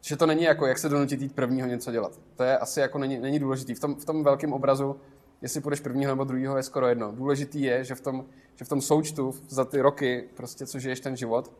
[0.00, 2.12] Že to není jako, jak se donutit jít prvního něco dělat.
[2.36, 3.74] To je asi jako není, není důležitý.
[3.74, 4.96] V tom, v tom velkém obrazu,
[5.42, 7.12] jestli půjdeš prvního nebo druhého, je skoro jedno.
[7.12, 8.24] Důležitý je, že v tom,
[8.54, 11.52] že v tom součtu za ty roky, prostě, co žiješ ten život,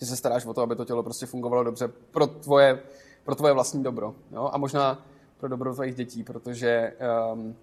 [0.00, 2.82] že se staráš o to, aby to tělo prostě fungovalo dobře pro tvoje,
[3.24, 4.14] pro tvoje vlastní dobro.
[4.32, 4.50] Jo?
[4.52, 5.06] A možná
[5.38, 6.92] pro dobro tvojich dětí, protože
[7.32, 7.56] um,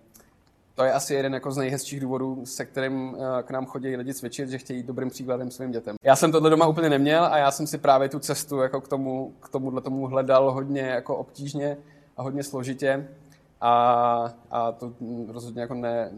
[0.75, 4.13] to je asi jeden jako z nejhezčích důvodů, se kterým uh, k nám chodí lidi
[4.13, 5.95] cvičit, že chtějí dobrým příkladem svým dětem.
[6.03, 8.87] Já jsem tohle doma úplně neměl a já jsem si právě tu cestu jako k
[8.87, 11.77] tomu, k tomuhle tomu hledal hodně jako obtížně
[12.17, 13.07] a hodně složitě.
[13.61, 14.93] A, a to
[15.27, 16.11] rozhodně jako ne,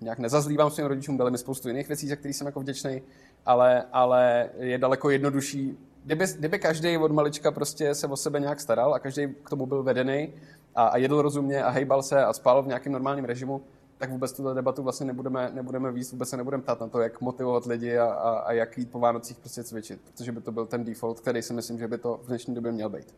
[0.00, 3.02] nějak nezazlívám svým rodičům, dali mi spoustu jiných věcí, za kterých jsem jako vděčný,
[3.46, 5.78] ale, ale je daleko jednodušší.
[6.04, 9.66] Kdyby, kdyby každý od malička prostě se o sebe nějak staral a každý k tomu
[9.66, 10.32] byl vedený
[10.74, 13.62] a, a jedl rozumně a hejbal se a spal v nějakém normálním režimu,
[14.00, 17.20] tak vůbec tuto debatu vlastně nebudeme, nebudeme víc, vůbec se nebudeme ptát na to, jak
[17.20, 20.66] motivovat lidi a, a, a jak jít po Vánocích prostě cvičit, protože by to byl
[20.66, 23.14] ten default, který si myslím, že by to v dnešní době měl být.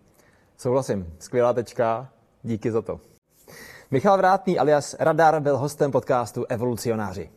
[0.57, 2.09] Souhlasím, skvělá tečka,
[2.43, 3.01] díky za to.
[3.91, 7.30] Michal Vrátný alias Radar byl hostem podcastu Evolucionáři.